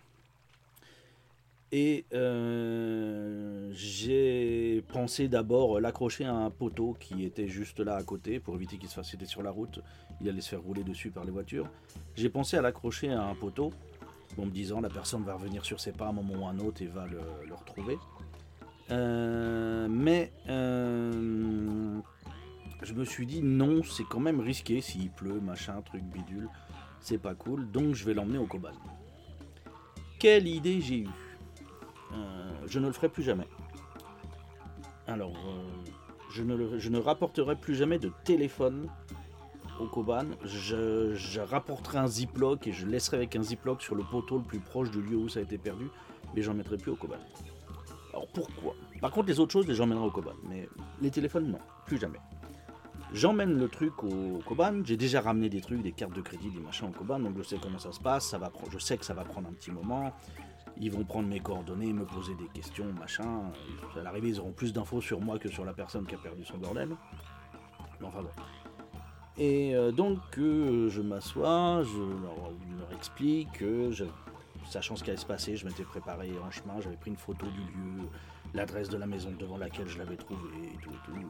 Et 1.73 2.05
euh, 2.13 3.71
j'ai 3.73 4.83
pensé 4.93 5.29
d'abord 5.29 5.81
l'accrocher 5.81 6.25
à 6.25 6.35
un 6.35 6.51
poteau 6.51 6.97
qui 6.99 7.25
était 7.25 7.47
juste 7.47 7.79
là 7.79 7.95
à 7.95 8.03
côté 8.03 8.41
pour 8.41 8.57
éviter 8.57 8.77
qu'il 8.77 8.89
se 8.89 8.95
fasse. 8.95 9.11
C'était 9.11 9.27
sur 9.27 9.43
la 9.43 9.51
route, 9.51 9.81
il 10.21 10.29
allait 10.29 10.41
se 10.41 10.49
faire 10.49 10.63
rouler 10.63 10.83
dessus 10.83 11.11
par 11.11 11.25
les 11.25 11.31
voitures. 11.31 11.69
J'ai 12.17 12.29
pensé 12.29 12.57
à 12.57 12.63
l'accrocher 12.63 13.13
à 13.13 13.23
un 13.23 13.37
poteau 13.37 13.73
en 14.37 14.47
me 14.47 14.51
disant 14.51 14.81
la 14.81 14.89
personne 14.89 15.23
va 15.23 15.35
revenir 15.35 15.65
sur 15.65 15.81
ses 15.81 15.93
pas 15.93 16.07
à 16.07 16.09
un 16.09 16.13
moment 16.13 16.45
ou 16.45 16.47
un 16.49 16.59
autre 16.59 16.83
et 16.83 16.87
va 16.87 17.07
le, 17.07 17.55
retrouver. 17.55 17.99
Euh, 18.91 19.87
mais 19.89 20.33
euh, 20.49 22.01
je 22.83 22.95
me 22.95 23.05
suis 23.05 23.27
dit 23.27 23.43
non, 23.43 23.85
c'est 23.85 24.05
quand 24.05 24.19
même 24.19 24.41
risqué 24.41 24.81
s'il 24.81 25.11
pleut, 25.11 25.41
machin, 25.41 25.81
truc 25.83 26.03
bidule. 26.03 26.49
C'est 27.01 27.19
pas 27.19 27.35
cool, 27.37 27.71
donc 27.71 27.95
je 27.95 28.05
vais 28.05 28.13
l'emmener 28.13 28.39
au 28.39 28.47
Koban. 28.47 28.73
Quelle 30.19 30.49
idée 30.49 30.81
j'ai 30.81 30.99
eue 30.99 31.07
euh, 31.07 31.30
je 32.67 32.79
ne 32.79 32.87
le 32.87 32.93
ferai 32.93 33.09
plus 33.09 33.23
jamais. 33.23 33.47
Alors, 35.11 35.35
euh, 35.49 35.81
je, 36.33 36.89
ne 36.89 36.99
rapporterai 36.99 37.57
plus 37.57 37.75
jamais 37.75 37.99
de 37.99 38.13
téléphone 38.25 38.89
au 39.81 39.87
Koban. 39.87 40.27
Je, 40.45 41.41
rapporterai 41.41 41.99
un 41.99 42.07
ziploc 42.07 42.67
et 42.69 42.73
je 42.73 42.87
laisserai 42.87 43.17
avec 43.17 43.35
un 43.35 43.43
ziploc 43.43 43.83
sur 43.83 43.97
le 43.97 44.05
poteau 44.05 44.39
le 44.39 44.45
plus 44.45 44.61
proche 44.61 44.91
du 44.91 45.03
lieu 45.03 45.17
où 45.17 45.29
ça 45.29 45.41
a 45.41 45.43
été 45.43 45.59
perdu, 45.59 45.89
mais 46.35 46.43
j'en 46.43 46.55
mettrai 46.55 46.77
plus 46.77 46.93
au 46.93 46.97
Koban. 46.97 47.17
Alors 48.11 48.29
pourquoi? 48.29 48.75
Par 49.01 49.11
contre, 49.11 49.29
les 49.29 49.41
autres 49.41 49.53
choses, 49.53 49.71
j'emmènerai 49.73 50.07
au 50.07 50.11
Koban, 50.11 50.35
mais 50.49 50.69
les 51.01 51.11
téléphones, 51.11 51.51
non, 51.51 51.59
plus 51.87 51.99
jamais. 51.99 52.21
J'emmène 53.13 53.59
le 53.59 53.69
truc 53.69 54.05
au 54.05 54.39
Koban. 54.47 54.83
J'ai 54.85 54.97
déjà 54.97 55.21
ramené 55.21 55.49
des 55.49 55.61
trucs, 55.61 55.83
des 55.83 55.91
cartes 55.91 56.15
de 56.15 56.21
crédit, 56.21 56.51
des 56.51 56.61
machins 56.61 56.89
au 56.89 56.93
Koban, 56.93 57.19
donc 57.19 57.37
je 57.39 57.43
sais 57.43 57.57
comment 57.61 57.81
ça 57.81 57.91
se 57.91 57.99
passe. 57.99 58.29
Ça 58.29 58.39
va, 58.39 58.53
je 58.71 58.79
sais 58.79 58.97
que 58.97 59.05
ça 59.05 59.15
va 59.15 59.25
prendre 59.25 59.49
un 59.49 59.53
petit 59.53 59.73
moment. 59.73 60.13
Ils 60.83 60.91
vont 60.91 61.05
prendre 61.05 61.29
mes 61.29 61.41
coordonnées, 61.41 61.93
me 61.93 62.07
poser 62.07 62.35
des 62.37 62.49
questions, 62.55 62.87
machin. 62.99 63.43
À 63.95 64.03
l'arrivée, 64.03 64.31
ils 64.31 64.41
auront 64.41 64.53
plus 64.53 64.73
d'infos 64.73 65.03
sur 65.03 65.21
moi 65.21 65.39
que 65.39 65.51
sur 65.51 65.65
la 65.65 65.75
personne 65.75 66.07
qui 66.07 66.15
a 66.15 66.19
perdu 66.19 66.43
son 66.45 66.57
bordel. 66.57 66.97
enfin 68.03 68.23
bon. 68.23 68.31
Et 69.37 69.75
euh, 69.75 69.93
donc, 69.93 70.19
euh, 70.39 70.89
je 70.89 71.03
m'assois, 71.03 71.83
je 71.83 71.99
leur, 71.99 72.97
explique 72.97 73.53
que, 73.53 73.91
sachant 74.69 74.97
ce 74.97 75.05
qui 75.05 75.11
allait 75.11 75.19
se 75.19 75.27
passer, 75.27 75.57
je 75.57 75.67
m'étais 75.67 75.85
préparé 75.85 76.31
en 76.45 76.51
chemin, 76.51 76.81
j'avais 76.81 76.97
pris 76.97 77.11
une 77.11 77.17
photo 77.17 77.47
du 77.47 77.61
lieu, 77.61 78.09
l'adresse 78.55 78.89
de 78.89 78.97
la 78.97 79.07
maison 79.07 79.31
devant 79.39 79.57
laquelle 79.59 79.89
je 79.89 79.99
l'avais 79.99 80.17
trouvé, 80.17 80.49
et 80.65 80.77
tout, 80.83 80.91
et 80.91 80.99
tout. 81.05 81.27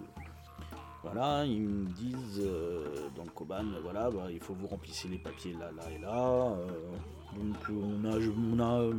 Voilà, 1.03 1.45
ils 1.45 1.63
me 1.63 1.87
disent 1.91 2.41
euh, 2.41 3.09
dans 3.17 3.25
le 3.25 3.31
Koban, 3.31 3.65
voilà, 3.83 4.11
bah, 4.11 4.27
il 4.31 4.41
faut 4.41 4.55
vous 4.55 4.67
remplissez 4.67 5.09
les 5.09 5.19
papiers 5.19 5.55
là, 5.55 5.71
là 5.77 5.91
et 5.91 5.99
là. 5.99 6.57
donc 7.37 7.57
on 7.71 8.05
a, 8.05 8.17
on 8.17 8.61
a 8.61 8.93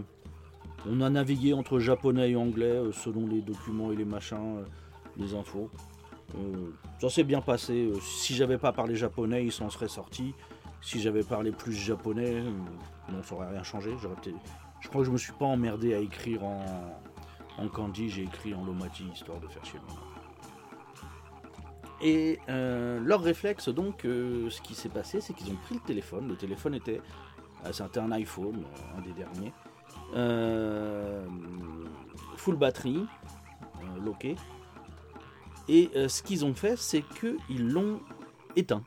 on 0.89 1.01
a 1.01 1.09
navigué 1.09 1.53
entre 1.53 1.79
japonais 1.79 2.31
et 2.31 2.35
anglais 2.35 2.65
euh, 2.65 2.91
selon 2.91 3.27
les 3.27 3.41
documents 3.41 3.91
et 3.91 3.95
les 3.95 4.05
machins, 4.05 4.57
euh, 4.57 4.65
les 5.17 5.33
infos. 5.33 5.69
Euh, 6.35 6.71
ça 6.99 7.09
s'est 7.09 7.23
bien 7.23 7.41
passé. 7.41 7.91
si 8.01 8.35
j'avais 8.35 8.57
pas 8.57 8.71
parlé 8.71 8.95
japonais, 8.95 9.45
ils 9.45 9.51
s'en 9.51 9.69
seraient 9.69 9.89
sortis. 9.89 10.33
Si 10.81 10.99
j'avais 10.99 11.23
parlé 11.23 11.51
plus 11.51 11.73
japonais, 11.73 12.41
non, 13.11 13.21
ça 13.21 13.35
aurait 13.35 13.49
rien 13.49 13.63
changé. 13.63 13.91
Je 14.79 14.87
crois 14.87 15.01
que 15.01 15.05
je 15.05 15.11
me 15.11 15.17
suis 15.17 15.33
pas 15.33 15.45
emmerdé 15.45 15.93
à 15.93 15.99
écrire 15.99 16.43
en, 16.43 16.65
en 17.59 17.67
kanji, 17.67 18.09
j'ai 18.09 18.23
écrit 18.23 18.55
en 18.55 18.63
lomati 18.65 19.03
histoire 19.13 19.39
de 19.39 19.47
faire 19.47 19.63
chier 19.63 19.79
Et 22.01 22.39
leur 22.47 23.21
réflexe, 23.21 23.69
donc, 23.69 23.99
ce 24.03 24.61
qui 24.61 24.73
s'est 24.73 24.89
passé, 24.89 25.21
c'est 25.21 25.33
qu'ils 25.33 25.51
ont 25.51 25.57
pris 25.57 25.75
le 25.75 25.81
téléphone. 25.81 26.27
Le 26.29 26.35
téléphone 26.35 26.73
était, 26.73 27.01
c'était 27.71 27.99
un 27.99 28.11
iPhone, 28.13 28.63
un 28.97 29.01
des 29.01 29.13
derniers. 29.13 29.53
Euh, 30.13 31.25
full 32.35 32.57
batterie, 32.57 33.05
euh, 33.83 33.99
loqué. 34.03 34.35
Et 35.69 35.89
euh, 35.95 36.07
ce 36.07 36.21
qu'ils 36.23 36.43
ont 36.43 36.53
fait, 36.53 36.77
c'est 36.77 37.03
qu'ils 37.19 37.69
l'ont 37.69 38.01
éteint. 38.55 38.83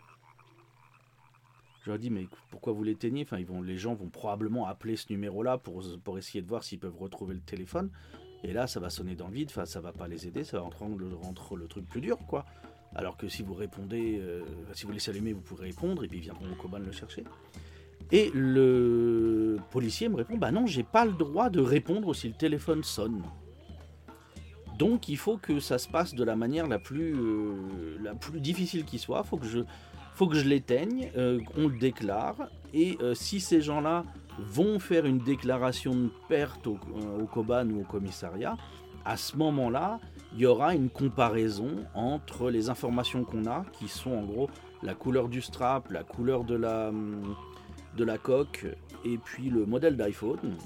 Je 1.82 1.90
leur 1.90 1.98
dit, 1.98 2.10
mais 2.10 2.28
pourquoi 2.50 2.72
vous 2.72 2.82
l'éteignez? 2.82 3.22
Enfin, 3.22 3.38
ils 3.38 3.46
vont, 3.46 3.62
Les 3.62 3.76
gens 3.76 3.94
vont 3.94 4.08
probablement 4.08 4.66
appeler 4.66 4.96
ce 4.96 5.06
numéro-là 5.10 5.58
pour, 5.58 5.82
pour 6.02 6.18
essayer 6.18 6.42
de 6.42 6.48
voir 6.48 6.64
s'ils 6.64 6.78
peuvent 6.78 6.96
retrouver 6.98 7.34
le 7.34 7.40
téléphone. 7.40 7.90
Et 8.42 8.52
là, 8.52 8.66
ça 8.66 8.80
va 8.80 8.90
sonner 8.90 9.14
dans 9.14 9.28
le 9.28 9.34
vide, 9.34 9.48
enfin, 9.50 9.64
ça 9.64 9.80
va 9.80 9.92
pas 9.92 10.08
les 10.08 10.26
aider, 10.26 10.44
ça 10.44 10.60
va 10.60 10.68
rendre 10.68 10.98
le, 10.98 11.08
le 11.08 11.66
truc 11.66 11.88
plus 11.88 12.00
dur, 12.02 12.18
quoi. 12.26 12.44
Alors 12.94 13.16
que 13.16 13.28
si 13.28 13.42
vous 13.42 13.54
répondez, 13.54 14.22
si 14.74 14.84
vous 14.84 14.92
laissez 14.92 15.10
allumer, 15.10 15.32
vous 15.32 15.40
pourrez 15.40 15.68
répondre, 15.68 16.04
et 16.04 16.08
puis 16.08 16.18
ils 16.18 16.22
viendront 16.22 16.52
au 16.52 16.54
Koban 16.54 16.78
le 16.78 16.92
chercher. 16.92 17.24
Et 18.14 18.30
le 18.32 19.56
policier 19.72 20.08
me 20.08 20.14
répond 20.14 20.36
Bah 20.36 20.52
non, 20.52 20.66
j'ai 20.66 20.84
pas 20.84 21.04
le 21.04 21.10
droit 21.10 21.50
de 21.50 21.60
répondre 21.60 22.14
si 22.14 22.28
le 22.28 22.34
téléphone 22.34 22.84
sonne. 22.84 23.24
Donc 24.78 25.08
il 25.08 25.16
faut 25.16 25.36
que 25.36 25.58
ça 25.58 25.78
se 25.78 25.88
passe 25.88 26.14
de 26.14 26.22
la 26.22 26.36
manière 26.36 26.68
la 26.68 26.78
plus, 26.78 27.12
euh, 27.12 27.98
la 28.00 28.14
plus 28.14 28.40
difficile 28.40 28.84
qui 28.84 29.00
soit. 29.00 29.24
Faut 29.24 29.36
que 29.36 29.46
je, 29.46 29.58
faut 30.14 30.28
que 30.28 30.36
je 30.36 30.48
l'éteigne, 30.48 31.10
euh, 31.16 31.40
qu'on 31.42 31.66
le 31.66 31.76
déclare. 31.76 32.36
Et 32.72 32.96
euh, 33.02 33.14
si 33.14 33.40
ces 33.40 33.60
gens-là 33.60 34.04
vont 34.38 34.78
faire 34.78 35.06
une 35.06 35.18
déclaration 35.18 35.92
de 35.92 36.10
perte 36.28 36.68
au, 36.68 36.78
au 37.20 37.26
Koban 37.26 37.68
ou 37.70 37.80
au 37.80 37.84
commissariat, 37.84 38.56
à 39.04 39.16
ce 39.16 39.36
moment-là, 39.36 39.98
il 40.34 40.38
y 40.38 40.46
aura 40.46 40.76
une 40.76 40.88
comparaison 40.88 41.84
entre 41.94 42.48
les 42.48 42.68
informations 42.70 43.24
qu'on 43.24 43.46
a, 43.46 43.64
qui 43.72 43.88
sont 43.88 44.12
en 44.12 44.22
gros 44.22 44.48
la 44.84 44.94
couleur 44.94 45.28
du 45.28 45.42
strap, 45.42 45.90
la 45.90 46.04
couleur 46.04 46.44
de 46.44 46.54
la, 46.54 46.90
hum, 46.90 47.34
de 47.96 48.04
la 48.04 48.18
coque 48.18 48.66
et 49.04 49.18
puis 49.18 49.50
le 49.50 49.66
modèle 49.66 49.96
d'iPhone. 49.96 50.56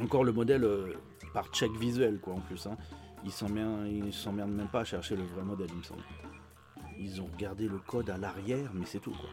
Encore 0.00 0.24
le 0.24 0.32
modèle 0.32 0.64
euh, 0.64 0.94
par 1.34 1.48
check 1.48 1.72
visuel 1.72 2.18
quoi 2.20 2.34
en 2.34 2.40
plus. 2.40 2.66
Hein. 2.66 2.76
Ils 3.24 3.32
s'emmerdent 3.32 4.50
même 4.50 4.68
pas 4.68 4.80
à 4.80 4.84
chercher 4.84 5.16
le 5.16 5.24
vrai 5.24 5.42
modèle 5.42 5.68
il 5.70 5.78
me 5.78 5.82
semble. 5.82 6.02
Ils 6.98 7.20
ont 7.20 7.28
regardé 7.32 7.68
le 7.68 7.78
code 7.78 8.10
à 8.10 8.16
l'arrière 8.16 8.70
mais 8.74 8.86
c'est 8.86 9.00
tout 9.00 9.12
quoi. 9.12 9.30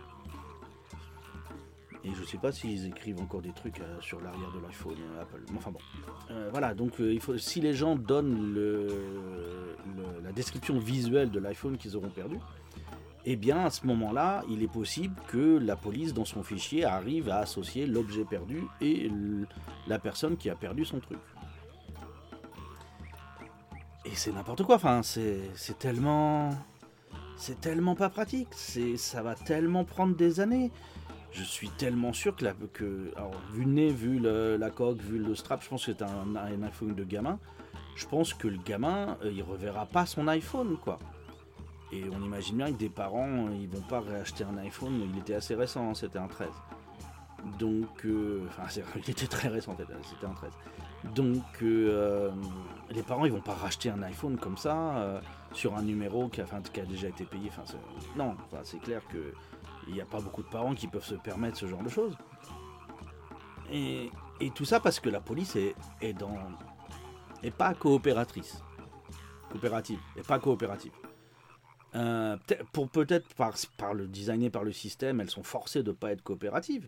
Et 2.04 2.14
je 2.14 2.24
sais 2.24 2.38
pas 2.38 2.52
s'ils 2.52 2.86
écrivent 2.86 3.20
encore 3.20 3.42
des 3.42 3.52
trucs 3.52 3.80
euh, 3.80 4.00
sur 4.00 4.22
l'arrière 4.22 4.52
de 4.52 4.60
l'iPhone 4.60 4.98
euh, 5.16 5.22
Apple. 5.24 5.42
Enfin 5.58 5.72
bon. 5.72 5.80
voilà, 6.52 6.74
donc 6.76 7.02
si 7.38 7.62
les 7.62 7.74
gens 7.74 7.96
donnent 7.96 8.54
la 10.24 10.32
description 10.32 10.78
visuelle 10.78 11.32
de 11.32 11.40
l'iPhone 11.40 11.78
qu'ils 11.78 11.98
auront 11.98 12.10
perdu, 12.10 12.38
eh 13.26 13.36
bien 13.36 13.66
à 13.66 13.70
ce 13.70 13.86
moment-là, 13.88 14.44
il 14.50 14.62
est 14.62 14.72
possible 14.72 15.16
que 15.28 15.58
la 15.58 15.76
police, 15.76 16.14
dans 16.14 16.26
son 16.26 16.44
fichier, 16.44 16.86
arrive 16.86 17.30
à 17.30 17.40
associer 17.40 17.88
l'objet 17.88 18.24
perdu 18.24 18.64
et 18.82 19.10
la 19.88 20.00
personne 20.00 20.38
qui 20.38 20.50
a 20.50 20.56
perdu 20.56 20.86
son 20.86 21.00
truc. 21.00 21.20
Et 24.06 24.14
c'est 24.14 24.32
n'importe 24.32 24.64
quoi, 24.64 24.76
enfin, 24.76 25.02
c'est 25.04 25.80
tellement... 25.80 26.52
C'est 27.38 27.60
tellement 27.60 27.96
pas 27.96 28.10
pratique, 28.10 28.54
ça 28.54 29.22
va 29.22 29.36
tellement 29.36 29.84
prendre 29.84 30.16
des 30.16 30.40
années. 30.40 30.72
Je 31.32 31.44
suis 31.44 31.68
tellement 31.68 32.14
sûr 32.14 32.34
que, 32.34 33.12
vu 33.52 33.66
le 33.66 33.72
nez, 33.72 33.90
vu 33.90 34.20
la 34.20 34.70
coque, 34.70 35.02
vu 35.02 35.18
le 35.18 35.36
strap, 35.36 35.62
je 35.62 35.68
pense 35.68 35.86
que 35.86 35.92
c'est 35.92 36.02
un, 36.02 36.36
un 36.38 36.64
iPhone 36.64 36.96
de 36.96 37.04
gamin. 37.04 37.38
je 37.96 38.06
pense 38.06 38.34
que 38.34 38.48
le 38.48 38.58
gamin, 38.58 39.18
euh, 39.24 39.32
il 39.34 39.42
reverra 39.42 39.86
pas 39.86 40.06
son 40.06 40.28
iPhone, 40.28 40.78
quoi. 40.78 41.00
Et 41.92 42.04
on 42.12 42.24
imagine 42.24 42.58
bien 42.58 42.72
que 42.72 42.78
des 42.78 42.90
parents, 42.90 43.48
ils 43.52 43.70
vont 43.70 43.82
pas 43.88 44.00
réacheter 44.00 44.44
un 44.44 44.58
iPhone. 44.58 45.08
Il 45.14 45.20
était 45.20 45.36
assez 45.36 45.56
récent, 45.56 45.90
hein, 45.90 45.94
c'était 45.94 46.20
un 46.20 46.28
13. 46.28 46.50
Donc, 47.60 48.06
euh, 48.06 48.44
enfin, 48.48 48.82
il 48.96 49.10
était 49.10 49.28
très 49.28 49.50
récent, 49.50 49.76
c'était 50.04 50.26
un 50.26 50.34
13. 50.34 50.52
Donc, 51.14 51.44
euh, 51.62 52.32
les 52.90 53.04
parents, 53.04 53.26
ils 53.26 53.32
vont 53.32 53.42
pas 53.42 53.54
racheter 53.54 53.90
un 53.92 54.02
iPhone 54.02 54.38
comme 54.38 54.58
ça 54.58 55.22
sur 55.54 55.76
un 55.76 55.84
numéro 55.84 56.28
qui 56.28 56.42
a, 56.42 56.86
déjà 56.86 57.08
été 57.08 57.24
payé. 57.24 57.52
Non, 58.16 58.36
c'est 58.64 58.80
clair 58.80 59.02
que 59.08 59.34
il 59.88 59.94
n'y 59.94 60.02
a 60.02 60.06
pas 60.06 60.20
beaucoup 60.20 60.42
de 60.42 60.48
parents 60.48 60.74
qui 60.74 60.88
peuvent 60.88 61.06
se 61.06 61.16
permettre 61.16 61.58
ce 61.58 61.68
genre 61.68 61.84
de 61.84 61.90
choses. 61.90 62.18
Et, 63.72 64.12
tout 64.54 64.66
ça 64.66 64.80
parce 64.80 65.00
que 65.00 65.10
la 65.10 65.22
police 65.22 65.56
est, 65.56 65.76
est 66.02 66.14
dans 66.14 66.38
et 67.44 67.52
pas 67.52 67.74
coopératrice. 67.74 68.62
Coopérative, 69.52 70.00
et 70.18 70.22
pas 70.22 70.40
coopérative. 70.40 70.92
Euh, 71.96 72.38
pour 72.74 72.90
peut-être 72.90 73.28
par, 73.36 73.94
le 73.94 74.08
design 74.08 74.44
et 74.44 74.50
par 74.50 74.64
le 74.64 74.72
système, 74.72 75.22
elles 75.22 75.30
sont 75.30 75.44
forcées 75.44 75.84
de 75.84 75.92
ne 75.92 75.96
pas 75.96 76.12
être 76.12 76.22
coopératives. 76.22 76.88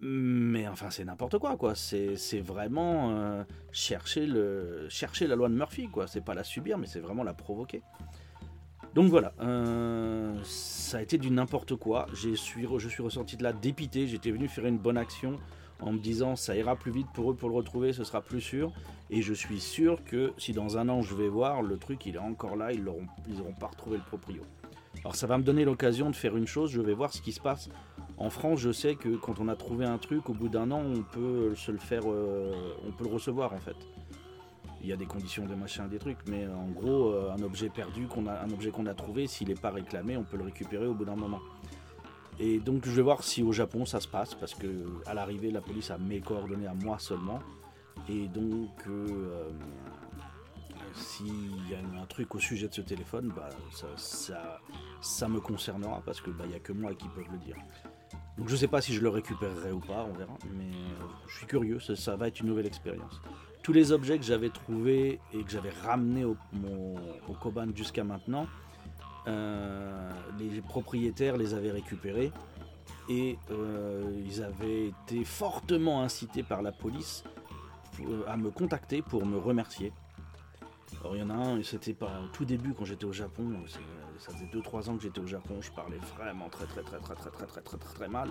Mais 0.00 0.68
enfin, 0.68 0.90
c'est 0.90 1.04
n'importe 1.04 1.38
quoi, 1.38 1.56
quoi. 1.56 1.74
C'est 1.74 2.40
vraiment 2.40 3.10
euh, 3.10 3.42
chercher, 3.72 4.26
le, 4.26 4.86
chercher 4.88 5.26
la 5.26 5.34
loi 5.34 5.48
de 5.48 5.54
Murphy, 5.54 5.88
quoi. 5.88 6.06
C'est 6.06 6.20
pas 6.20 6.34
la 6.34 6.44
subir, 6.44 6.78
mais 6.78 6.86
c'est 6.86 7.00
vraiment 7.00 7.24
la 7.24 7.34
provoquer. 7.34 7.82
Donc 8.94 9.10
voilà, 9.10 9.32
euh, 9.40 10.38
ça 10.44 10.98
a 10.98 11.02
été 11.02 11.18
du 11.18 11.30
n'importe 11.30 11.76
quoi. 11.76 12.06
Suis, 12.14 12.66
je 12.78 12.88
suis 12.88 13.02
ressorti 13.02 13.36
de 13.36 13.42
là 13.42 13.52
dépité. 13.52 14.06
J'étais 14.06 14.30
venu 14.30 14.48
faire 14.48 14.66
une 14.66 14.78
bonne 14.78 14.96
action 14.96 15.38
en 15.80 15.92
me 15.92 15.98
disant 15.98 16.36
ça 16.36 16.56
ira 16.56 16.76
plus 16.76 16.92
vite 16.92 17.06
pour 17.14 17.30
eux 17.30 17.34
pour 17.34 17.48
le 17.48 17.54
retrouver, 17.54 17.92
ce 17.92 18.04
sera 18.04 18.20
plus 18.20 18.40
sûr. 18.40 18.72
Et 19.10 19.22
je 19.22 19.32
suis 19.32 19.60
sûr 19.60 20.04
que 20.04 20.32
si 20.36 20.52
dans 20.52 20.76
un 20.76 20.88
an 20.88 21.02
je 21.02 21.14
vais 21.14 21.28
voir, 21.28 21.62
le 21.62 21.78
truc 21.78 22.06
il 22.06 22.16
est 22.16 22.20
encore 22.20 22.56
là, 22.56 22.72
ils 22.72 22.82
n'auront 22.82 23.06
ils 23.28 23.36
pas 23.58 23.68
retrouvé 23.68 23.96
le 23.96 24.04
proprio. 24.04 24.42
Alors 25.00 25.14
ça 25.14 25.26
va 25.26 25.38
me 25.38 25.44
donner 25.44 25.64
l'occasion 25.64 26.10
de 26.10 26.16
faire 26.16 26.36
une 26.36 26.46
chose, 26.46 26.70
je 26.70 26.80
vais 26.80 26.94
voir 26.94 27.12
ce 27.12 27.22
qui 27.22 27.32
se 27.32 27.40
passe. 27.40 27.68
En 28.16 28.30
France, 28.30 28.58
je 28.58 28.72
sais 28.72 28.96
que 28.96 29.16
quand 29.16 29.38
on 29.38 29.46
a 29.46 29.54
trouvé 29.54 29.84
un 29.84 29.98
truc, 29.98 30.28
au 30.28 30.34
bout 30.34 30.48
d'un 30.48 30.72
an, 30.72 30.82
on 30.82 31.02
peut 31.02 31.54
se 31.54 31.70
le 31.70 31.78
faire, 31.78 32.02
euh, 32.06 32.52
on 32.86 32.90
peut 32.90 33.04
le 33.04 33.10
recevoir 33.10 33.52
en 33.52 33.58
fait. 33.58 33.76
Il 34.82 34.88
y 34.88 34.92
a 34.92 34.96
des 34.96 35.06
conditions 35.06 35.46
de 35.46 35.54
machin, 35.54 35.86
des 35.86 35.98
trucs, 35.98 36.18
mais 36.28 36.46
en 36.46 36.68
gros, 36.68 37.10
euh, 37.10 37.32
un 37.32 37.42
objet 37.42 37.68
perdu, 37.68 38.06
qu'on 38.06 38.26
a, 38.26 38.40
un 38.40 38.50
objet 38.50 38.70
qu'on 38.70 38.86
a 38.86 38.94
trouvé, 38.94 39.26
s'il 39.26 39.48
n'est 39.48 39.54
pas 39.54 39.70
réclamé, 39.70 40.16
on 40.16 40.24
peut 40.24 40.36
le 40.36 40.44
récupérer 40.44 40.86
au 40.86 40.94
bout 40.94 41.04
d'un 41.04 41.16
moment. 41.16 41.40
Et 42.40 42.58
donc 42.58 42.86
je 42.86 42.90
vais 42.92 43.02
voir 43.02 43.24
si 43.24 43.42
au 43.42 43.52
Japon 43.52 43.84
ça 43.84 44.00
se 44.00 44.08
passe, 44.08 44.34
parce 44.34 44.54
que 44.54 44.66
à 45.06 45.14
l'arrivée 45.14 45.50
la 45.50 45.60
police 45.60 45.90
a 45.90 45.98
mes 45.98 46.20
coordonnées 46.20 46.68
à 46.68 46.74
moi 46.74 46.98
seulement. 46.98 47.40
Et 48.08 48.28
donc 48.28 48.70
euh, 48.86 49.50
s'il 50.94 51.68
y 51.68 51.74
a 51.74 52.00
un 52.00 52.06
truc 52.06 52.34
au 52.34 52.38
sujet 52.38 52.68
de 52.68 52.74
ce 52.74 52.80
téléphone, 52.80 53.32
bah, 53.34 53.48
ça, 53.96 54.60
ça, 55.00 55.28
me 55.28 55.40
concernera, 55.40 56.00
parce 56.04 56.20
que 56.20 56.30
bah, 56.30 56.44
il 56.44 56.50
n'y 56.50 56.56
a 56.56 56.60
que 56.60 56.72
moi 56.72 56.94
qui 56.94 57.08
peuvent 57.08 57.30
le 57.30 57.38
dire. 57.38 57.56
Donc 58.36 58.48
je 58.48 58.56
sais 58.56 58.68
pas 58.68 58.80
si 58.80 58.94
je 58.94 59.00
le 59.00 59.08
récupérerai 59.08 59.72
ou 59.72 59.80
pas, 59.80 60.06
on 60.08 60.16
verra, 60.16 60.38
mais 60.56 60.70
euh, 60.70 61.06
je 61.26 61.38
suis 61.38 61.46
curieux, 61.46 61.80
ça, 61.80 62.16
va 62.16 62.28
être 62.28 62.40
une 62.40 62.46
nouvelle 62.46 62.66
expérience. 62.66 63.20
Tous 63.62 63.72
les 63.72 63.90
objets 63.90 64.16
que 64.16 64.24
j'avais 64.24 64.50
trouvés 64.50 65.18
et 65.34 65.42
que 65.42 65.50
j'avais 65.50 65.72
ramenés 65.82 66.24
au, 66.24 66.36
au 67.28 67.32
Koban 67.34 67.66
jusqu'à 67.74 68.04
maintenant, 68.04 68.46
les 69.26 70.60
propriétaires 70.62 71.36
les 71.36 71.54
avaient 71.54 71.72
récupérés 71.72 72.32
et 73.08 73.38
euh, 73.50 74.22
ils 74.24 74.42
avaient 74.42 74.88
été 74.88 75.24
fortement 75.24 76.02
incités 76.02 76.42
par 76.42 76.62
la 76.62 76.72
police 76.72 77.24
à 78.26 78.36
me 78.36 78.50
contacter 78.50 79.02
pour 79.02 79.26
me 79.26 79.38
remercier. 79.38 79.92
Alors 81.00 81.16
il 81.16 81.20
y 81.20 81.22
en 81.22 81.30
a 81.30 81.34
un, 81.34 81.62
c'était 81.62 81.94
pas 81.94 82.20
au 82.24 82.28
tout 82.28 82.44
début 82.44 82.74
quand 82.74 82.84
j'étais 82.84 83.04
au 83.04 83.12
Japon, 83.12 83.50
ça 84.18 84.32
faisait 84.32 84.46
2-3 84.46 84.90
ans 84.90 84.96
que 84.96 85.02
j'étais 85.02 85.20
au 85.20 85.26
Japon, 85.26 85.56
je 85.60 85.70
parlais 85.70 85.98
vraiment 86.16 86.48
très 86.48 86.66
très 86.66 86.82
très 86.82 86.98
très 86.98 87.14
très 87.14 87.30
très 87.30 87.46
très 87.46 87.62
très 87.62 87.78
très 87.78 87.94
très 87.94 88.08
mal. 88.08 88.30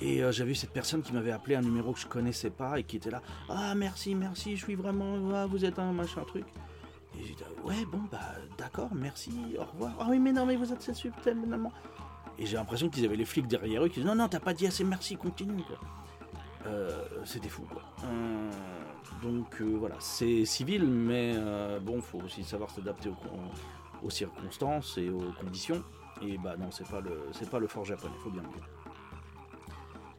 Et 0.00 0.22
euh, 0.22 0.32
j'avais 0.32 0.52
eu 0.52 0.54
cette 0.54 0.72
personne 0.72 1.02
qui 1.02 1.12
m'avait 1.12 1.30
appelé 1.30 1.56
un 1.56 1.62
numéro 1.62 1.92
que 1.92 2.00
je 2.00 2.06
connaissais 2.06 2.50
pas 2.50 2.78
et 2.78 2.84
qui 2.84 2.96
était 2.96 3.10
là. 3.10 3.22
Ah 3.48 3.74
merci, 3.74 4.14
merci, 4.14 4.56
je 4.56 4.64
suis 4.64 4.74
vraiment. 4.74 5.46
vous 5.46 5.64
êtes 5.64 5.78
un 5.78 5.92
machin 5.92 6.22
truc. 6.24 6.44
Et 7.20 7.24
j'ai 7.26 7.34
dit, 7.34 7.42
ouais, 7.64 7.84
bon, 7.84 8.00
bah, 8.10 8.18
d'accord, 8.56 8.88
merci, 8.94 9.30
au 9.58 9.64
revoir. 9.64 9.92
Ah 10.00 10.06
oui, 10.08 10.18
mais 10.18 10.32
non, 10.32 10.46
mais 10.46 10.56
vous 10.56 10.72
êtes 10.72 10.90
tellement. 11.22 11.70
Et 12.38 12.46
j'ai 12.46 12.56
l'impression 12.56 12.88
qu'ils 12.88 13.04
avaient 13.04 13.16
les 13.16 13.26
flics 13.26 13.46
derrière 13.46 13.84
eux 13.84 13.88
qui 13.88 13.96
disaient, 13.96 14.08
non, 14.08 14.14
non, 14.14 14.28
t'as 14.28 14.40
pas 14.40 14.54
dit 14.54 14.66
assez 14.66 14.84
merci, 14.84 15.16
continue. 15.16 15.62
Euh, 16.66 17.04
c'était 17.24 17.50
fou, 17.50 17.62
quoi. 17.70 17.82
Euh, 18.04 18.50
donc, 19.22 19.60
euh, 19.60 19.76
voilà, 19.78 19.96
c'est 19.98 20.46
civil, 20.46 20.86
mais 20.86 21.34
bon, 21.82 22.00
faut 22.00 22.20
aussi 22.20 22.42
savoir 22.42 22.70
s'adapter 22.70 23.10
aux, 23.10 24.06
aux, 24.06 24.10
circonstances 24.10 24.96
et 24.96 25.10
aux 25.10 25.32
conditions. 25.38 25.82
Et 26.22 26.38
bah, 26.38 26.56
non, 26.58 26.70
c'est 26.70 26.88
pas 26.88 27.00
le, 27.00 27.28
c'est 27.32 27.50
pas 27.50 27.58
le 27.58 27.66
fort 27.66 27.84
japonais, 27.84 28.14
faut 28.22 28.30
bien 28.30 28.42
le 28.42 28.48
dire. 28.48 28.66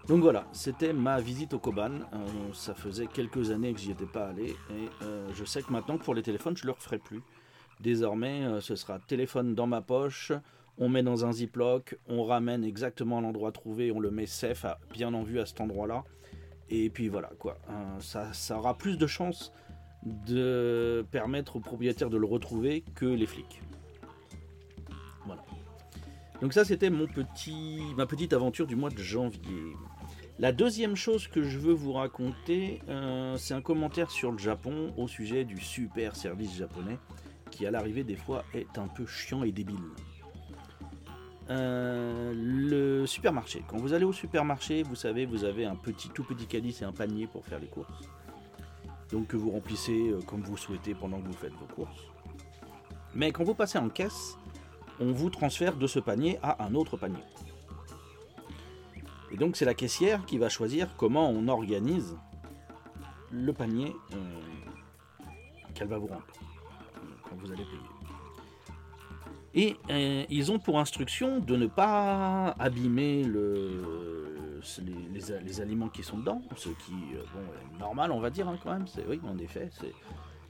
Donc 0.07 0.21
voilà, 0.21 0.45
c'était 0.51 0.93
ma 0.93 1.21
visite 1.21 1.53
au 1.53 1.59
Koban. 1.59 1.91
Euh, 1.91 2.53
ça 2.53 2.73
faisait 2.73 3.07
quelques 3.07 3.51
années 3.51 3.73
que 3.73 3.79
j'y 3.79 3.91
étais 3.91 4.05
pas 4.05 4.29
allé 4.29 4.55
et 4.69 4.89
euh, 5.03 5.29
je 5.33 5.45
sais 5.45 5.61
que 5.61 5.71
maintenant 5.71 5.97
pour 5.97 6.15
les 6.15 6.23
téléphones, 6.23 6.57
je 6.57 6.65
le 6.65 6.71
referai 6.71 6.97
plus. 6.97 7.21
Désormais, 7.79 8.43
euh, 8.43 8.61
ce 8.61 8.75
sera 8.75 8.99
téléphone 8.99 9.53
dans 9.53 9.67
ma 9.67 9.81
poche, 9.81 10.31
on 10.77 10.89
met 10.89 11.03
dans 11.03 11.25
un 11.25 11.31
ziploc, 11.31 11.97
on 12.07 12.23
ramène 12.23 12.63
exactement 12.63 13.19
à 13.19 13.21
l'endroit 13.21 13.51
trouvé, 13.51 13.91
on 13.91 13.99
le 13.99 14.09
met 14.09 14.25
safe, 14.25 14.65
bien 14.91 15.13
en 15.13 15.23
vue 15.23 15.39
à 15.39 15.45
cet 15.45 15.61
endroit-là. 15.61 16.03
Et 16.69 16.89
puis 16.89 17.07
voilà 17.07 17.29
quoi, 17.37 17.57
ça, 17.99 18.31
ça 18.33 18.57
aura 18.57 18.77
plus 18.77 18.97
de 18.97 19.05
chances 19.05 19.51
de 20.03 21.05
permettre 21.11 21.57
aux 21.57 21.59
propriétaires 21.59 22.09
de 22.09 22.17
le 22.17 22.25
retrouver 22.25 22.83
que 22.95 23.05
les 23.05 23.25
flics. 23.27 23.61
Voilà. 25.25 25.43
Donc 26.41 26.53
ça 26.53 26.65
c'était 26.65 26.89
mon 26.89 27.07
petit, 27.07 27.81
ma 27.97 28.05
petite 28.05 28.33
aventure 28.33 28.67
du 28.67 28.75
mois 28.75 28.89
de 28.89 28.97
janvier. 28.97 29.75
La 30.39 30.52
deuxième 30.52 30.96
chose 30.96 31.28
que 31.28 31.44
je 31.44 31.60
veux 31.60 31.74
vous 31.74 31.94
raconter, 31.94 32.82
euh, 32.89 33.38
c'est 33.38 33.54
un 33.54 33.62
commentaire 33.62 34.10
sur 34.10 34.32
le 34.32 34.38
Japon 34.38 34.94
au 34.98 35.08
sujet 35.08 35.44
du 35.44 35.60
super 35.60 36.15
service 36.15 36.56
japonais, 36.56 36.98
qui 37.52 37.65
à 37.65 37.72
l'arrivée 37.72 38.04
des 38.04 38.15
fois 38.15 38.44
est 38.54 38.78
un 38.78 38.88
peu 38.88 39.06
chiant 39.06 39.44
et 39.44 39.52
débile. 39.52 39.78
Euh, 41.50 42.34
le 42.34 43.06
supermarché. 43.06 43.63
Quand 43.67 43.78
vous 43.78 43.94
allez 43.94 44.06
au 44.06 44.13
supermarché, 44.13 44.84
vous 44.84 44.96
savez, 44.96 45.26
vous 45.26 45.44
avez 45.44 45.65
un 45.65 45.76
petit, 45.76 46.10
tout 46.10 46.24
petit 46.24 46.46
calice 46.46 46.82
et 46.82 46.86
un 46.86 46.94
panier 46.94 47.28
pour 47.28 47.46
faire 47.46 47.60
les 47.60 47.67
courses. 47.67 48.10
Donc 49.12 49.28
que 49.28 49.38
vous 49.38 49.52
remplissez 49.52 50.10
euh, 50.10 50.22
comme 50.22 50.41
vous 50.41 50.56
souhaitez 50.56 50.96
pendant 50.96 51.20
que 51.20 51.28
vous 51.28 51.34
faites 51.34 51.54
vos 51.54 51.65
courses. 51.65 52.08
Mais 53.13 53.32
quand 53.32 53.44
vous 53.44 53.54
passez 53.54 53.78
en 53.78 53.89
caisse, 53.89 54.38
on 55.02 55.12
vous 55.12 55.30
transfère 55.30 55.76
de 55.76 55.88
ce 55.88 56.00
panier 56.00 56.39
à 56.41 56.63
un 56.63 56.74
autre 56.74 56.96
panier. 56.96 57.20
Et 59.32 59.38
donc 59.38 59.56
c'est 59.56 59.65
la 59.65 59.74
caissière 59.74 60.26
qui 60.26 60.38
va 60.38 60.50
choisir 60.50 60.96
comment 60.98 61.30
on 61.30 61.48
organise 61.48 62.17
le 63.32 63.54
panier 63.54 63.96
euh, 64.13 64.15
qu'elle 65.74 65.88
va 65.88 65.98
vous 65.98 66.08
rendre 66.08 66.26
quand 67.24 67.36
vous 67.38 67.52
allez 67.52 67.63
payer. 67.63 67.80
Et 69.54 69.76
euh, 69.89 70.26
ils 70.30 70.52
ont 70.52 70.60
pour 70.60 70.80
instruction 70.80 71.39
de 71.39 71.56
ne 71.56 71.67
pas 71.67 72.56
abîmer 72.60 73.24
le, 73.24 74.62
les, 75.46 75.62
aliments 75.62 75.89
qui 75.89 76.04
sont 76.04 76.17
dedans, 76.17 76.41
ce 76.56 76.70
qui 76.70 76.94
euh, 77.15 77.24
bon, 77.34 77.41
est 77.76 77.80
normal 77.80 78.12
on 78.12 78.20
va 78.20 78.30
dire 78.30 78.48
hein, 78.48 78.58
quand 78.63 78.72
même. 78.72 78.88
C'est, 78.88 79.06
oui, 79.08 79.20
en 79.26 79.38
effet, 79.38 79.70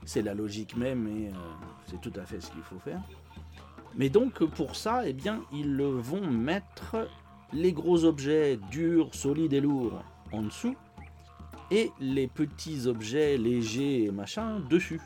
c'est, 0.05 0.21
la 0.21 0.33
logique 0.33 0.75
même 0.75 1.07
et 1.07 1.31
c'est 1.87 2.01
tout 2.01 2.13
à 2.15 2.25
fait 2.25 2.41
ce 2.41 2.51
qu'il 2.51 2.61
faut 2.61 2.79
faire. 2.79 3.01
Mais 3.95 4.09
donc 4.09 4.43
pour 4.43 4.75
ça, 4.75 5.07
eh 5.07 5.13
bien, 5.13 5.41
ils 5.51 5.81
vont 5.81 6.29
mettre 6.29 6.95
les 7.53 7.73
gros 7.73 8.05
objets 8.05 8.57
durs, 8.69 9.13
solides 9.13 9.53
et 9.53 9.61
lourds 9.61 10.03
en 10.31 10.43
dessous, 10.43 10.75
et 11.69 11.91
les 11.99 12.27
petits 12.27 12.87
objets 12.87 13.37
légers 13.37 14.05
et 14.05 14.11
machin 14.11 14.59
dessus. 14.69 15.01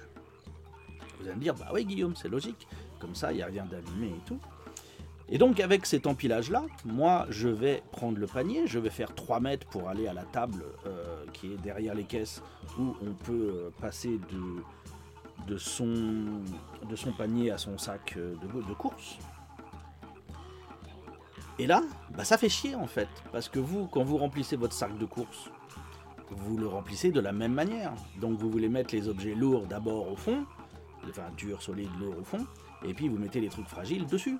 Vous 1.19 1.27
allez 1.27 1.35
me 1.35 1.41
dire, 1.41 1.55
bah 1.55 1.69
oui 1.73 1.85
Guillaume, 1.85 2.15
c'est 2.15 2.29
logique, 2.29 2.67
comme 2.99 3.15
ça 3.15 3.31
il 3.31 3.37
n'y 3.37 3.43
a 3.43 3.47
rien 3.47 3.65
d'allumé 3.65 4.07
et 4.07 4.21
tout. 4.25 4.39
Et 5.27 5.39
donc 5.39 5.59
avec 5.59 5.87
cet 5.87 6.05
empilage-là, 6.05 6.65
moi 6.85 7.25
je 7.29 7.49
vais 7.49 7.81
prendre 7.91 8.19
le 8.19 8.27
panier, 8.27 8.67
je 8.67 8.77
vais 8.77 8.91
faire 8.91 9.15
3 9.15 9.39
mètres 9.39 9.65
pour 9.67 9.89
aller 9.89 10.07
à 10.07 10.13
la 10.13 10.23
table 10.23 10.63
euh, 10.85 11.25
qui 11.33 11.47
est 11.47 11.57
derrière 11.57 11.95
les 11.95 12.03
caisses 12.03 12.43
où 12.77 12.95
on 13.01 13.13
peut 13.13 13.31
euh, 13.33 13.69
passer 13.81 14.19
de, 15.47 15.57
son, 15.57 15.95
panier 17.17 17.49
à 17.49 17.57
son 17.57 17.77
sac 17.79 18.15
euh, 18.17 18.35
de 18.35 18.73
course. 18.73 19.17
Et 21.57 21.67
là, 21.67 21.83
bah 22.17 22.25
ça 22.25 22.37
fait 22.37 22.49
chier 22.49 22.75
en 22.75 22.87
fait, 22.87 23.07
parce 23.31 23.47
que 23.47 23.59
vous, 23.59 23.87
quand 23.87 24.03
vous 24.03 24.17
remplissez 24.17 24.57
votre 24.57 24.73
sac 24.73 24.97
de 24.97 25.05
course, 25.05 25.49
vous 26.29 26.57
le 26.57 26.67
remplissez 26.67 27.11
de 27.11 27.19
la 27.19 27.31
même 27.31 27.53
manière. 27.53 27.93
Donc 28.19 28.37
vous 28.39 28.49
voulez 28.49 28.69
mettre 28.69 28.93
les 28.93 29.07
objets 29.07 29.35
lourds 29.35 29.65
d'abord 29.65 30.11
au 30.11 30.15
fond, 30.15 30.45
enfin 31.09 31.29
dur, 31.37 31.61
solide, 31.61 31.89
lourd 31.99 32.15
au 32.19 32.23
fond, 32.23 32.45
et 32.83 32.93
puis 32.93 33.07
vous 33.07 33.17
mettez 33.17 33.39
les 33.39 33.49
trucs 33.49 33.67
fragiles 33.67 34.05
dessus. 34.05 34.37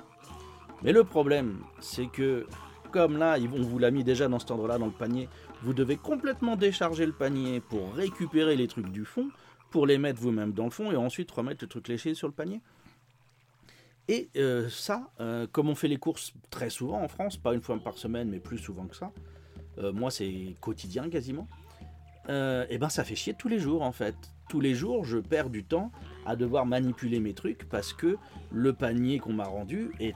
Mais 0.84 0.92
le 0.92 1.04
problème, 1.04 1.60
c'est 1.80 2.08
que 2.08 2.48
comme 2.92 3.18
là, 3.18 3.38
on 3.40 3.62
vous 3.62 3.80
l'a 3.80 3.92
mis 3.92 4.04
déjà 4.04 4.28
dans 4.28 4.40
cet 4.40 4.52
endroit-là 4.52 4.78
dans 4.78 4.86
le 4.86 4.92
panier, 4.92 5.28
vous 5.64 5.74
devez 5.74 5.98
complètement 5.98 6.56
décharger 6.56 7.06
le 7.06 7.12
panier 7.12 7.60
pour 7.60 7.94
récupérer 7.94 8.56
les 8.56 8.68
trucs 8.68 8.90
du 8.90 9.04
fond, 9.04 9.30
pour 9.70 9.86
les 9.86 9.98
mettre 9.98 10.22
vous-même 10.22 10.54
dans 10.54 10.66
le 10.66 10.70
fond 10.70 10.92
et 10.92 10.96
ensuite 10.96 11.30
remettre 11.32 11.64
le 11.64 11.68
truc 11.68 11.88
léché 11.88 12.14
sur 12.14 12.28
le 12.28 12.34
panier. 12.34 12.62
Et 14.08 14.30
euh, 14.38 14.70
ça, 14.70 15.10
euh, 15.20 15.48
comme 15.52 15.70
on 15.70 15.76
fait 15.76 15.88
les 15.88 15.98
courses 15.98 16.34
très 16.52 16.70
souvent 16.70 17.02
en 17.02 17.08
France, 17.08 17.38
pas 17.38 17.54
une 17.54 17.62
fois 17.62 17.78
par 17.80 17.98
semaine, 17.98 18.30
mais 18.30 18.40
plus 18.40 18.60
souvent 18.60 18.86
que 18.86 18.96
ça, 18.96 19.12
euh, 19.80 19.92
moi 19.92 20.12
c'est 20.12 20.56
quotidien 20.62 21.10
quasiment, 21.10 21.48
et 22.28 22.80
ben 22.80 22.90
ça 22.90 23.04
fait 23.04 23.16
chier 23.16 23.36
tous 23.36 23.48
les 23.48 23.60
jours 23.60 23.84
en 23.84 23.92
fait. 23.92 24.16
Tous 24.50 24.60
les 24.60 24.74
jours, 24.74 25.06
je 25.06 25.20
perds 25.20 25.50
du 25.52 25.64
temps 25.64 25.92
à 26.26 26.36
devoir 26.36 26.66
manipuler 26.66 27.20
mes 27.20 27.34
trucs 27.34 27.70
parce 27.70 27.94
que 27.94 28.18
le 28.52 28.74
panier 28.74 29.20
qu'on 29.20 29.34
m'a 29.34 29.46
rendu 29.46 29.92
est, 30.00 30.16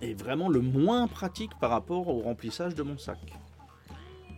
est 0.00 0.14
vraiment 0.14 0.48
le 0.48 0.60
moins 0.60 1.06
pratique 1.06 1.52
par 1.60 1.70
rapport 1.70 2.08
au 2.08 2.20
remplissage 2.20 2.74
de 2.74 2.82
mon 2.82 2.96
sac. 2.96 3.18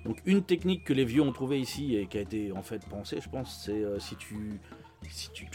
Donc 0.04 0.20
une 0.24 0.42
technique 0.42 0.82
que 0.84 0.92
les 0.92 1.04
vieux 1.04 1.22
ont 1.22 1.32
trouvée 1.32 1.60
ici 1.60 1.94
et 1.94 2.06
qui 2.08 2.18
a 2.18 2.20
été 2.20 2.50
en 2.50 2.62
fait 2.62 2.84
pensée, 2.86 3.20
je 3.20 3.28
pense, 3.28 3.62
c'est 3.64 3.84
si 4.00 4.16
tu 4.16 4.60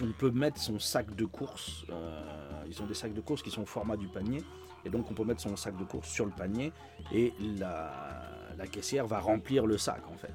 on 0.01 0.11
peut 0.11 0.31
mettre 0.31 0.59
son 0.59 0.79
sac 0.79 1.15
de 1.15 1.25
course, 1.25 1.85
euh, 1.89 2.63
ils 2.67 2.81
ont 2.81 2.85
des 2.85 2.93
sacs 2.93 3.13
de 3.13 3.21
course 3.21 3.41
qui 3.41 3.51
sont 3.51 3.63
au 3.63 3.67
format 3.67 3.97
du 3.97 4.07
panier, 4.07 4.43
et 4.85 4.89
donc 4.89 5.09
on 5.11 5.13
peut 5.13 5.23
mettre 5.23 5.41
son 5.41 5.55
sac 5.55 5.77
de 5.77 5.83
course 5.83 6.09
sur 6.09 6.25
le 6.25 6.31
panier, 6.31 6.71
et 7.11 7.33
la, 7.57 8.67
caissière 8.71 9.07
va 9.07 9.19
remplir 9.19 9.65
le 9.65 9.77
sac 9.77 10.01
en 10.11 10.17
fait. 10.17 10.33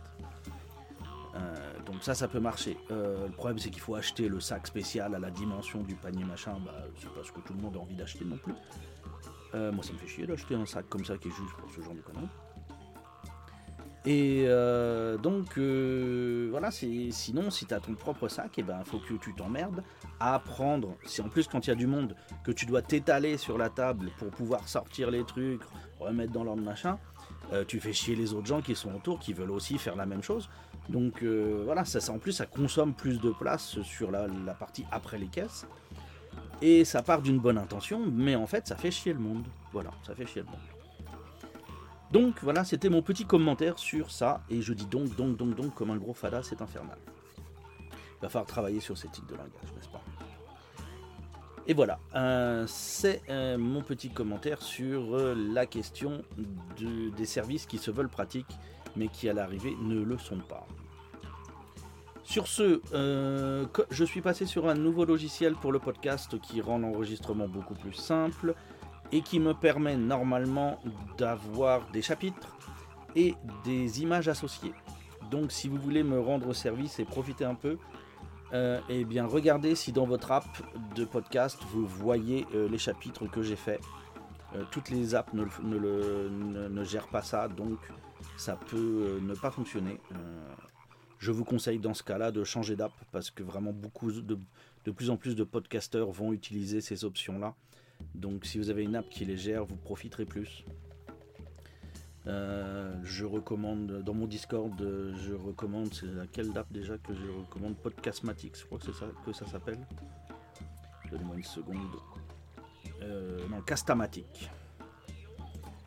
Euh, 1.35 1.79
donc 1.85 2.03
ça, 2.03 2.15
ça 2.15 2.29
peut 2.29 2.41
marcher. 2.41 2.77
Euh, 2.91 3.27
le 3.27 3.33
problème, 3.33 3.59
c'est 3.59 3.71
qu'il 3.71 3.81
faut 3.81 3.95
acheter 3.95 4.29
le 4.29 4.41
sac 4.41 4.67
spécial 4.67 5.15
à 5.15 5.19
la 5.19 5.31
dimension 5.31 5.83
du 5.83 5.95
panier 5.95 6.25
machin. 6.25 6.59
Bah, 6.65 6.73
c'est 6.99 7.13
pas 7.13 7.23
ce 7.23 7.31
que 7.31 7.41
tout 7.41 7.53
le 7.53 7.61
monde 7.61 7.77
a 7.77 7.81
envie 7.81 7.95
d'acheter 7.95 8.25
non 8.25 8.39
plus. 8.39 8.55
moi, 9.55 9.85
ça 9.85 9.93
me 9.93 9.99
fait 9.99 10.09
chier 10.09 10.27
d'acheter 10.27 10.55
un 10.55 10.67
sac 10.67 10.89
comme 10.89 11.05
ça 11.05 11.17
qui 11.19 11.29
est 11.29 11.31
juste 11.31 11.55
pour 11.57 11.71
ce 11.71 11.81
genre 11.81 11.95
de 11.95 12.01
conneries. 12.01 12.29
Et 14.07 14.45
euh, 14.47 15.19
donc, 15.19 15.59
euh, 15.59 16.47
voilà, 16.53 16.71
sinon, 16.71 17.51
si 17.51 17.67
tu 17.67 17.75
as 17.75 17.81
ton 17.81 17.95
propre 17.95 18.29
sac, 18.29 18.53
il 18.57 18.61
eh 18.61 18.63
ben, 18.63 18.85
faut 18.85 18.99
que 18.99 19.15
tu 19.15 19.35
t'emmerdes 19.35 19.83
à 20.21 20.37
apprendre. 20.37 20.97
Si 21.05 21.21
en 21.21 21.29
plus, 21.29 21.49
quand 21.49 21.67
il 21.67 21.71
y 21.71 21.73
a 21.73 21.77
du 21.77 21.89
monde, 21.89 22.15
que 22.45 22.53
tu 22.53 22.67
dois 22.67 22.83
t'étaler 22.83 23.37
sur 23.37 23.59
la 23.59 23.69
table 23.69 24.11
pour 24.19 24.29
pouvoir 24.29 24.69
sortir 24.69 25.11
les 25.11 25.25
trucs, 25.25 25.63
remettre 25.99 26.33
dans 26.33 26.45
l'ordre 26.45 26.63
machin, 26.63 26.99
euh, 27.53 27.65
tu 27.67 27.81
fais 27.81 27.93
chier 27.93 28.15
les 28.15 28.33
autres 28.33 28.47
gens 28.47 28.63
qui 28.63 28.77
sont 28.77 28.95
autour, 28.95 29.19
qui 29.19 29.33
veulent 29.33 29.51
aussi 29.51 29.77
faire 29.77 29.97
la 29.97 30.07
même 30.07 30.23
chose. 30.23 30.49
Donc, 30.89 31.25
voilà, 31.25 31.85
ça, 31.85 32.13
en 32.13 32.19
plus, 32.19 32.31
ça 32.31 32.47
consomme 32.47 32.95
plus 32.95 33.21
de 33.21 33.31
place 33.31 33.83
sur 33.83 34.13
la 34.13 34.55
partie 34.55 34.85
après 34.93 35.19
les 35.19 35.27
caisses. 35.27 35.67
Et 36.63 36.85
ça 36.85 37.03
part 37.03 37.23
d'une 37.23 37.41
bonne 37.41 37.59
intention, 37.59 38.01
mais 38.09 38.37
en 38.37 38.47
fait, 38.47 38.69
ça 38.69 38.77
fait 38.77 38.93
chier 38.93 39.13
le 39.13 39.19
monde. 39.19 39.45
Voilà, 39.73 39.91
ça 40.07 40.15
fait 40.15 40.27
chier 40.27 40.43
le 40.43 40.49
monde. 40.49 40.76
Donc 42.13 42.43
voilà, 42.43 42.65
c'était 42.65 42.89
mon 42.89 43.03
petit 43.03 43.25
commentaire 43.25 43.79
sur 43.79 44.11
ça. 44.11 44.43
Et 44.49 44.63
je 44.63 44.73
dis 44.73 44.87
donc, 44.87 45.15
donc, 45.17 45.37
donc, 45.37 45.55
donc, 45.55 45.75
comme 45.75 45.91
un 45.91 45.97
gros 45.97 46.15
fada, 46.15 46.43
c'est 46.43 46.63
infernal. 46.63 46.99
Il 47.91 48.23
va 48.23 48.29
falloir 48.29 48.47
travailler 48.47 48.81
sur 48.81 48.97
ces 48.97 49.09
tics 49.09 49.27
de 49.27 49.35
langage, 49.35 49.73
n'est-ce 49.75 49.89
pas? 49.89 50.03
Et 51.69 51.75
voilà, 51.75 51.99
euh, 52.15 52.65
c'est 52.69 53.23
euh, 53.29 53.59
mon 53.59 53.83
petit 53.83 54.11
commentaire 54.11 54.63
sur 54.63 55.17
euh, 55.17 55.35
la 55.35 55.67
question 55.67 56.23
des 56.79 57.27
services 57.27 57.67
qui 57.67 57.79
se 57.79 57.91
veulent 57.91 58.09
pratiques, 58.09 58.57
mais 58.95 59.09
qui 59.09 59.29
à 59.29 59.33
l'arrivée 59.33 59.75
ne 59.83 60.01
le 60.01 60.17
sont 60.17 60.39
pas. 60.39 60.67
Sur 62.23 62.49
ce, 62.49 62.81
je 63.91 64.05
suis 64.05 64.21
passé 64.21 64.47
sur 64.47 64.69
un 64.69 64.75
nouveau 64.75 65.05
logiciel 65.05 65.55
pour 65.55 65.71
le 65.71 65.79
podcast 65.79 66.41
qui 66.41 66.61
rend 66.61 66.79
l'enregistrement 66.79 67.47
beaucoup 67.47 67.75
plus 67.75 67.93
simple 67.93 68.55
et 69.13 69.23
qui 69.23 69.41
me 69.41 69.55
permet 69.55 69.97
normalement 69.97 70.79
d'avoir 71.19 71.91
des 71.91 72.03
chapitres 72.03 72.57
et 73.15 73.35
des 73.65 74.03
images 74.03 74.29
associées. 74.29 74.73
Donc 75.31 75.53
si 75.53 75.69
vous 75.69 75.79
voulez 75.79 76.03
me 76.03 76.21
rendre 76.21 76.53
service 76.53 76.99
et 76.99 77.05
profiter 77.05 77.45
un 77.45 77.55
peu, 77.55 77.79
euh, 78.53 78.81
eh 78.89 79.05
bien 79.05 79.27
regardez 79.27 79.75
si 79.75 79.91
dans 79.93 80.07
votre 80.07 80.31
app 80.31 80.47
de 80.95 81.05
podcast 81.05 81.59
vous 81.73 81.85
voyez 81.87 82.47
euh, 82.55 82.69
les 82.69 82.79
chapitres 82.79 83.27
que 83.27 83.43
j'ai 83.43 83.57
fait. 83.57 83.81
Euh, 84.55 84.63
toutes 84.71 84.91
les 84.91 85.17
apps 85.17 85.33
ne, 85.33 85.45
ne, 86.69 86.85
gèrent 86.85 87.09
pas 87.09 87.23
ça, 87.23 87.49
donc 87.49 87.79
ça 88.37 88.57
peut 88.71 89.19
ne 89.21 89.35
pas 89.35 89.51
fonctionner. 89.51 89.99
je 91.19 91.33
vous 91.33 91.45
conseille 91.45 91.81
dans 91.81 91.95
ce 91.95 92.05
cas-là 92.05 92.31
de 92.31 92.45
changer 92.45 92.77
d'app 92.77 92.93
parce 93.11 93.31
que 93.31 93.43
vraiment 93.43 93.73
beaucoup 93.73 94.13
de, 94.13 94.39
de 94.85 94.91
plus 94.93 95.11
en 95.11 95.17
plus 95.17 95.35
de 95.35 95.43
podcasteurs 95.43 96.11
vont 96.13 96.33
utiliser 96.33 96.81
ces 96.81 97.05
options-là. 97.05 97.55
Donc 98.17 98.47
si 98.47 98.59
vous 98.59 98.71
avez 98.71 98.83
une 98.83 98.97
app 98.97 99.09
qui 99.11 99.25
les 99.25 99.37
gère, 99.37 99.65
vous 99.65 99.77
profiterez 99.77 100.25
plus. 100.25 100.65
Euh, 102.27 102.97
je 103.05 103.25
recommande 103.25 104.03
dans 104.03 104.15
mon 104.15 104.27
Discord, 104.27 104.75
je 104.79 105.35
recommande, 105.35 105.93
c'est 105.95 106.07
laquelle 106.07 106.51
app 106.57 106.67
déjà 106.73 106.99
que 106.99 107.15
je 107.15 107.29
recommande 107.29 107.77
Podcastmatic, 107.77 108.59
je 108.59 108.65
crois 108.65 108.79
que 108.79 108.87
c'est 108.87 108.95
ça 108.95 109.07
que 109.25 109.33
ça 109.33 109.47
s'appelle. 109.47 109.79
Donnez-moi 111.11 111.37
une 111.37 111.45
seconde. 111.45 111.77
Euh, 113.03 113.47
non, 113.49 113.61
Castamatic, 113.61 114.51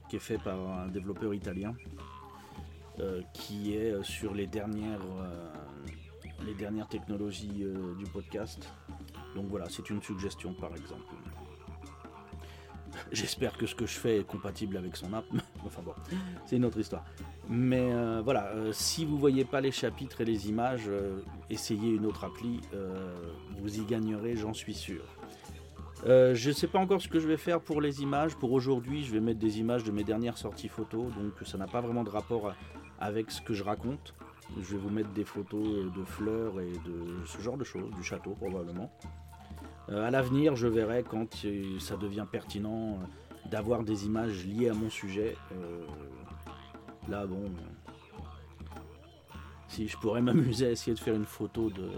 qui 0.07 0.15
est 0.15 0.19
fait 0.19 0.37
par 0.37 0.59
un 0.59 0.87
développeur 0.87 1.33
italien, 1.33 1.75
euh, 2.99 3.21
qui 3.33 3.73
est 3.73 4.01
sur 4.03 4.33
les 4.33 4.47
dernières, 4.47 5.01
les 6.45 6.53
dernières 6.53 6.87
technologies 6.87 7.65
du 7.97 8.05
podcast. 8.05 8.69
Donc 9.35 9.47
voilà, 9.47 9.67
c'est 9.67 9.89
une 9.89 10.01
suggestion 10.01 10.53
par 10.53 10.73
exemple. 10.73 11.15
J'espère 13.11 13.57
que 13.57 13.65
ce 13.65 13.75
que 13.75 13.85
je 13.85 13.97
fais 13.97 14.19
est 14.19 14.23
compatible 14.27 14.77
avec 14.77 14.95
son 14.95 15.13
app. 15.13 15.25
enfin 15.65 15.81
bon, 15.83 15.93
c'est 16.45 16.57
une 16.57 16.65
autre 16.65 16.79
histoire. 16.79 17.03
Mais 17.49 17.91
euh, 17.91 18.21
voilà, 18.23 18.47
euh, 18.49 18.71
si 18.71 19.05
vous 19.05 19.17
voyez 19.17 19.45
pas 19.45 19.61
les 19.61 19.71
chapitres 19.71 20.21
et 20.21 20.25
les 20.25 20.49
images, 20.49 20.85
euh, 20.87 21.21
essayez 21.49 21.91
une 21.91 22.05
autre 22.05 22.23
appli. 22.23 22.61
vous 23.57 23.79
y 23.79 23.85
gagnerez, 23.85 24.35
j'en 24.35 24.53
suis 24.53 24.73
sûr. 24.73 25.01
je 26.05 26.47
ne 26.47 26.53
sais 26.53 26.67
pas 26.67 26.79
encore 26.79 27.01
ce 27.01 27.07
que 27.07 27.19
je 27.19 27.27
vais 27.27 27.37
faire 27.37 27.59
pour 27.59 27.81
les 27.81 28.01
images. 28.01 28.35
Pour 28.35 28.51
aujourd'hui, 28.51 29.03
je 29.03 29.11
vais 29.11 29.19
mettre 29.19 29.39
des 29.39 29.59
images 29.59 29.83
de 29.83 29.91
mes 29.91 30.03
dernières 30.03 30.37
sorties 30.37 30.69
photos. 30.69 31.11
Donc 31.15 31.33
ça 31.45 31.57
n'a 31.57 31.67
pas 31.67 31.81
vraiment 31.81 32.03
de 32.03 32.09
rapport 32.09 32.53
avec 32.99 33.31
ce 33.31 33.41
que 33.41 33.53
je 33.53 33.63
raconte. 33.63 34.13
Je 34.59 34.75
vais 34.75 34.77
vous 34.77 34.89
mettre 34.89 35.09
des 35.11 35.25
photos 35.25 35.91
de 35.93 36.03
fleurs 36.03 36.59
et 36.59 36.71
de 36.71 37.25
ce 37.25 37.41
genre 37.41 37.57
de 37.57 37.63
choses, 37.63 37.91
du 37.95 38.03
château 38.03 38.31
probablement. 38.31 38.91
Euh, 39.91 40.05
à 40.05 40.11
l'avenir, 40.11 40.55
je 40.55 40.67
verrai 40.67 41.03
quand 41.03 41.45
euh, 41.45 41.79
ça 41.79 41.97
devient 41.97 42.25
pertinent 42.31 42.99
euh, 43.01 43.49
d'avoir 43.49 43.83
des 43.83 44.05
images 44.05 44.45
liées 44.45 44.69
à 44.69 44.73
mon 44.73 44.89
sujet. 44.89 45.35
là, 47.07 47.25
bon, 47.25 47.43
si 49.67 49.87
je 49.87 49.97
pourrais 49.97 50.21
m'amuser 50.29 50.67
à 50.67 50.71
essayer 50.71 50.93
de 50.93 50.99
faire 50.99 51.15
une 51.15 51.25
photo 51.25 51.71
de, 51.71 51.89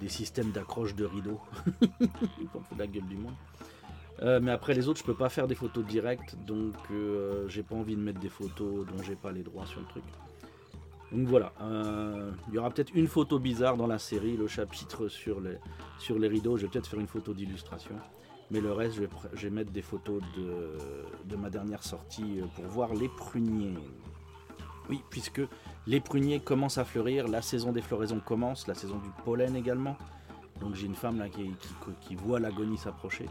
des, 0.00 0.08
systèmes 0.08 0.50
d'accroche 0.50 0.94
de 0.94 1.06
rideaux. 1.06 1.40
Fout 2.52 2.78
la 2.78 2.86
gueule 2.86 3.06
du 3.06 3.16
monde. 3.16 3.34
mais 4.42 4.50
après 4.50 4.74
les 4.74 4.88
autres, 4.88 5.00
je 5.00 5.04
peux 5.04 5.16
pas 5.16 5.30
faire 5.30 5.46
des 5.46 5.54
photos 5.54 5.84
directes, 5.86 6.36
donc 6.46 6.74
j'ai 7.48 7.62
pas 7.62 7.76
envie 7.76 7.96
de 7.96 8.00
mettre 8.00 8.20
des 8.20 8.28
photos 8.28 8.86
dont 8.86 9.02
j'ai 9.02 9.16
pas 9.16 9.32
les 9.32 9.42
droits 9.42 9.66
sur 9.66 9.80
le 9.80 9.86
truc. 9.86 10.04
Donc 11.12 11.26
voilà, 11.26 11.52
euh, 11.60 12.30
il 12.48 12.54
y 12.54 12.58
aura 12.58 12.70
peut-être 12.70 12.94
une 12.94 13.06
photo 13.06 13.38
bizarre 13.38 13.76
dans 13.76 13.86
la 13.86 13.98
série, 13.98 14.34
le 14.36 14.46
chapitre 14.46 15.08
sur 15.08 15.40
les, 15.40 16.28
rideaux, 16.28 16.56
je 16.56 16.62
vais 16.62 16.68
peut-être 16.68 16.86
faire 16.86 17.00
une 17.00 17.06
photo 17.06 17.34
d'illustration. 17.34 17.94
Mais 18.50 18.60
le 18.60 18.72
reste, 18.72 18.96
je 19.34 19.42
vais, 19.42 19.50
mettre 19.50 19.70
des 19.72 19.82
photos 19.82 20.22
de, 20.36 21.36
ma 21.36 21.50
dernière 21.50 21.82
sortie 21.82 22.40
euh, 22.40 22.46
pour 22.54 22.64
voir 22.64 22.94
les 22.94 23.08
pruniers. 23.08 23.74
Oui, 24.88 25.02
puisque 25.10 25.42
les 25.86 26.00
pruniers 26.00 26.40
commencent 26.40 26.78
à 26.78 26.84
fleurir, 26.84 27.28
la 27.28 27.42
saison 27.42 27.72
des 27.72 27.82
floraisons 27.82 28.20
commence, 28.20 28.66
la 28.66 28.74
saison 28.74 28.96
du 28.98 29.10
pollen 29.24 29.54
également. 29.54 29.96
Donc 30.60 30.74
j'ai 30.74 30.86
une 30.86 30.94
femme 30.94 31.18
là 31.18 31.28
qui, 31.28 31.50
qui 32.00 32.14
voit 32.14 32.40
l'agonie 32.40 32.78
s'approcher. 32.78 33.26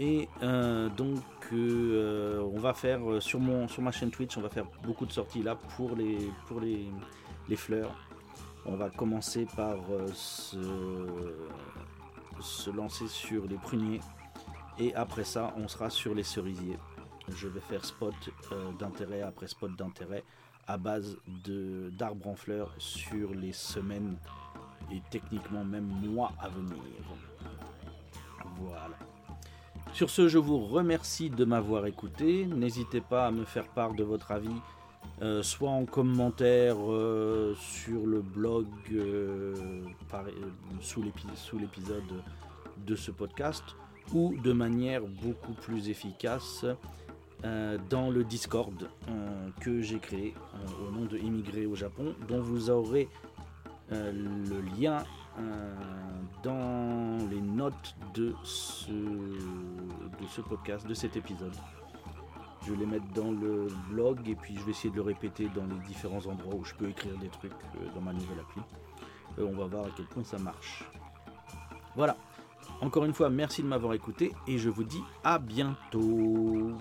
Et 0.00 0.28
euh, 0.42 0.88
donc, 0.88 1.18
euh, 1.52 2.40
on 2.54 2.58
va 2.58 2.74
faire 2.74 3.08
euh, 3.08 3.20
sur, 3.20 3.40
mon, 3.40 3.68
sur 3.68 3.82
ma 3.82 3.90
chaîne 3.90 4.10
Twitch, 4.10 4.36
on 4.36 4.40
va 4.40 4.48
faire 4.48 4.66
beaucoup 4.82 5.06
de 5.06 5.12
sorties 5.12 5.42
là 5.42 5.56
pour 5.76 5.94
les, 5.96 6.18
pour 6.46 6.60
les, 6.60 6.88
les 7.48 7.56
fleurs. 7.56 7.94
On 8.66 8.76
va 8.76 8.88
commencer 8.88 9.46
par 9.56 9.76
se, 10.14 10.56
se, 12.40 12.70
lancer 12.70 13.06
sur 13.08 13.46
les 13.46 13.56
pruniers. 13.56 14.00
Et 14.78 14.94
après 14.94 15.24
ça, 15.24 15.52
on 15.58 15.68
sera 15.68 15.90
sur 15.90 16.14
les 16.14 16.22
cerisiers. 16.22 16.78
Je 17.28 17.48
vais 17.48 17.60
faire 17.60 17.84
spot 17.84 18.14
d'intérêt 18.78 19.20
après 19.20 19.48
spot 19.48 19.76
d'intérêt 19.76 20.24
à 20.66 20.78
base 20.78 21.18
d'arbres 21.92 22.28
en 22.28 22.34
fleurs 22.34 22.74
sur 22.78 23.34
les 23.34 23.52
semaines 23.52 24.16
et 24.90 25.02
techniquement 25.10 25.64
même 25.64 25.84
mois 25.84 26.32
à 26.40 26.48
venir. 26.48 26.82
Voilà. 28.56 28.96
Sur 29.94 30.10
ce, 30.10 30.26
je 30.26 30.38
vous 30.38 30.58
remercie 30.58 31.30
de 31.30 31.44
m'avoir 31.44 31.86
écouté. 31.86 32.46
N'hésitez 32.46 33.00
pas 33.00 33.28
à 33.28 33.30
me 33.30 33.44
faire 33.44 33.68
part 33.68 33.94
de 33.94 34.02
votre 34.02 34.32
avis, 34.32 34.60
euh, 35.22 35.40
soit 35.44 35.70
en 35.70 35.84
commentaire 35.84 36.74
euh, 36.80 37.54
sur 37.54 38.04
le 38.04 38.20
blog 38.20 38.66
euh, 38.92 39.54
sous 40.80 41.00
l'épisode 41.00 42.02
de 42.84 42.96
ce 42.96 43.12
podcast, 43.12 43.62
ou 44.12 44.34
de 44.42 44.52
manière 44.52 45.02
beaucoup 45.22 45.52
plus 45.52 45.88
efficace 45.88 46.66
dans 47.90 48.10
le 48.10 48.24
Discord 48.24 48.88
que 49.60 49.80
j'ai 49.82 49.98
créé 49.98 50.34
au 50.80 50.90
nom 50.90 51.04
de 51.04 51.18
Immigrés 51.18 51.66
au 51.66 51.74
Japon, 51.76 52.14
dont 52.26 52.40
vous 52.40 52.70
aurez 52.70 53.06
le 53.90 54.60
lien 54.80 55.04
dans 56.42 57.18
les 57.30 57.40
notes 57.40 57.96
de 58.14 58.34
ce, 58.42 58.90
podcast, 60.48 60.86
de 60.86 60.94
cet 60.94 61.16
épisode. 61.16 61.54
Je 62.66 62.72
vais 62.72 62.78
les 62.78 62.86
mettre 62.86 63.06
dans 63.14 63.30
le 63.30 63.66
blog 63.90 64.28
et 64.28 64.34
puis 64.34 64.56
je 64.56 64.62
vais 64.62 64.70
essayer 64.70 64.90
de 64.90 64.96
le 64.96 65.02
répéter 65.02 65.48
dans 65.54 65.66
les 65.66 65.78
différents 65.86 66.24
endroits 66.26 66.54
où 66.54 66.64
je 66.64 66.74
peux 66.74 66.88
écrire 66.88 67.16
des 67.18 67.28
trucs 67.28 67.52
dans 67.94 68.00
ma 68.00 68.12
nouvelle 68.12 68.40
appli. 68.40 68.62
on 69.38 69.56
va 69.56 69.66
voir 69.66 69.86
à 69.86 69.90
quel 69.96 70.06
point 70.06 70.24
ça 70.24 70.38
marche. 70.38 70.84
Voilà. 71.96 72.16
Encore 72.80 73.04
une 73.04 73.12
fois, 73.12 73.30
merci 73.30 73.62
de 73.62 73.68
m'avoir 73.68 73.94
écouté 73.94 74.32
et 74.46 74.58
je 74.58 74.70
vous 74.70 74.84
dis 74.84 75.02
à 75.22 75.38
bientôt. 75.38 76.72